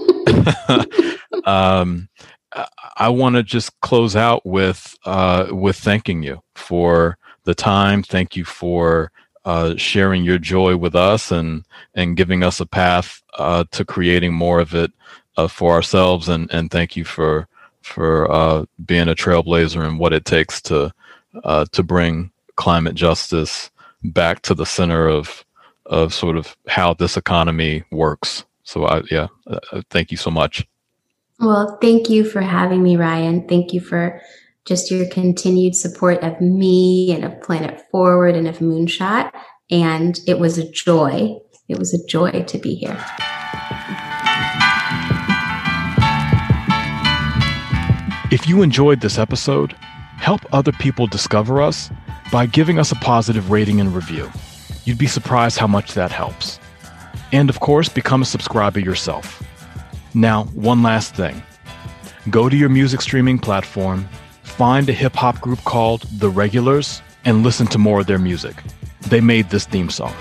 [1.46, 2.10] um,
[2.98, 8.04] I want to just close out with uh, with thanking you for the time.
[8.04, 9.12] Thank you for
[9.46, 14.34] uh, sharing your joy with us and and giving us a path uh, to creating
[14.34, 14.92] more of it
[15.38, 16.30] uh, for ourselves.
[16.30, 17.48] And and thank you for
[17.82, 20.94] for uh, being a trailblazer and what it takes to
[21.44, 23.70] uh, to bring climate justice
[24.04, 25.46] back to the center of
[25.86, 28.44] of sort of how this economy works.
[28.64, 30.66] So I yeah, uh, uh, thank you so much.
[31.40, 33.48] Well, thank you for having me, Ryan.
[33.48, 34.22] Thank you for
[34.66, 39.32] just your continued support of me and of Planet Forward and of Moonshot.
[39.70, 41.38] And it was a joy.
[41.70, 42.98] It was a joy to be here.
[48.30, 49.72] If you enjoyed this episode,
[50.18, 51.90] help other people discover us
[52.30, 54.30] by giving us a positive rating and review.
[54.84, 56.60] You'd be surprised how much that helps.
[57.32, 59.42] And of course, become a subscriber yourself.
[60.14, 61.42] Now, one last thing
[62.30, 64.10] go to your music streaming platform,
[64.44, 68.62] find a hip hop group called The Regulars, and listen to more of their music.
[69.08, 70.14] They made this theme song.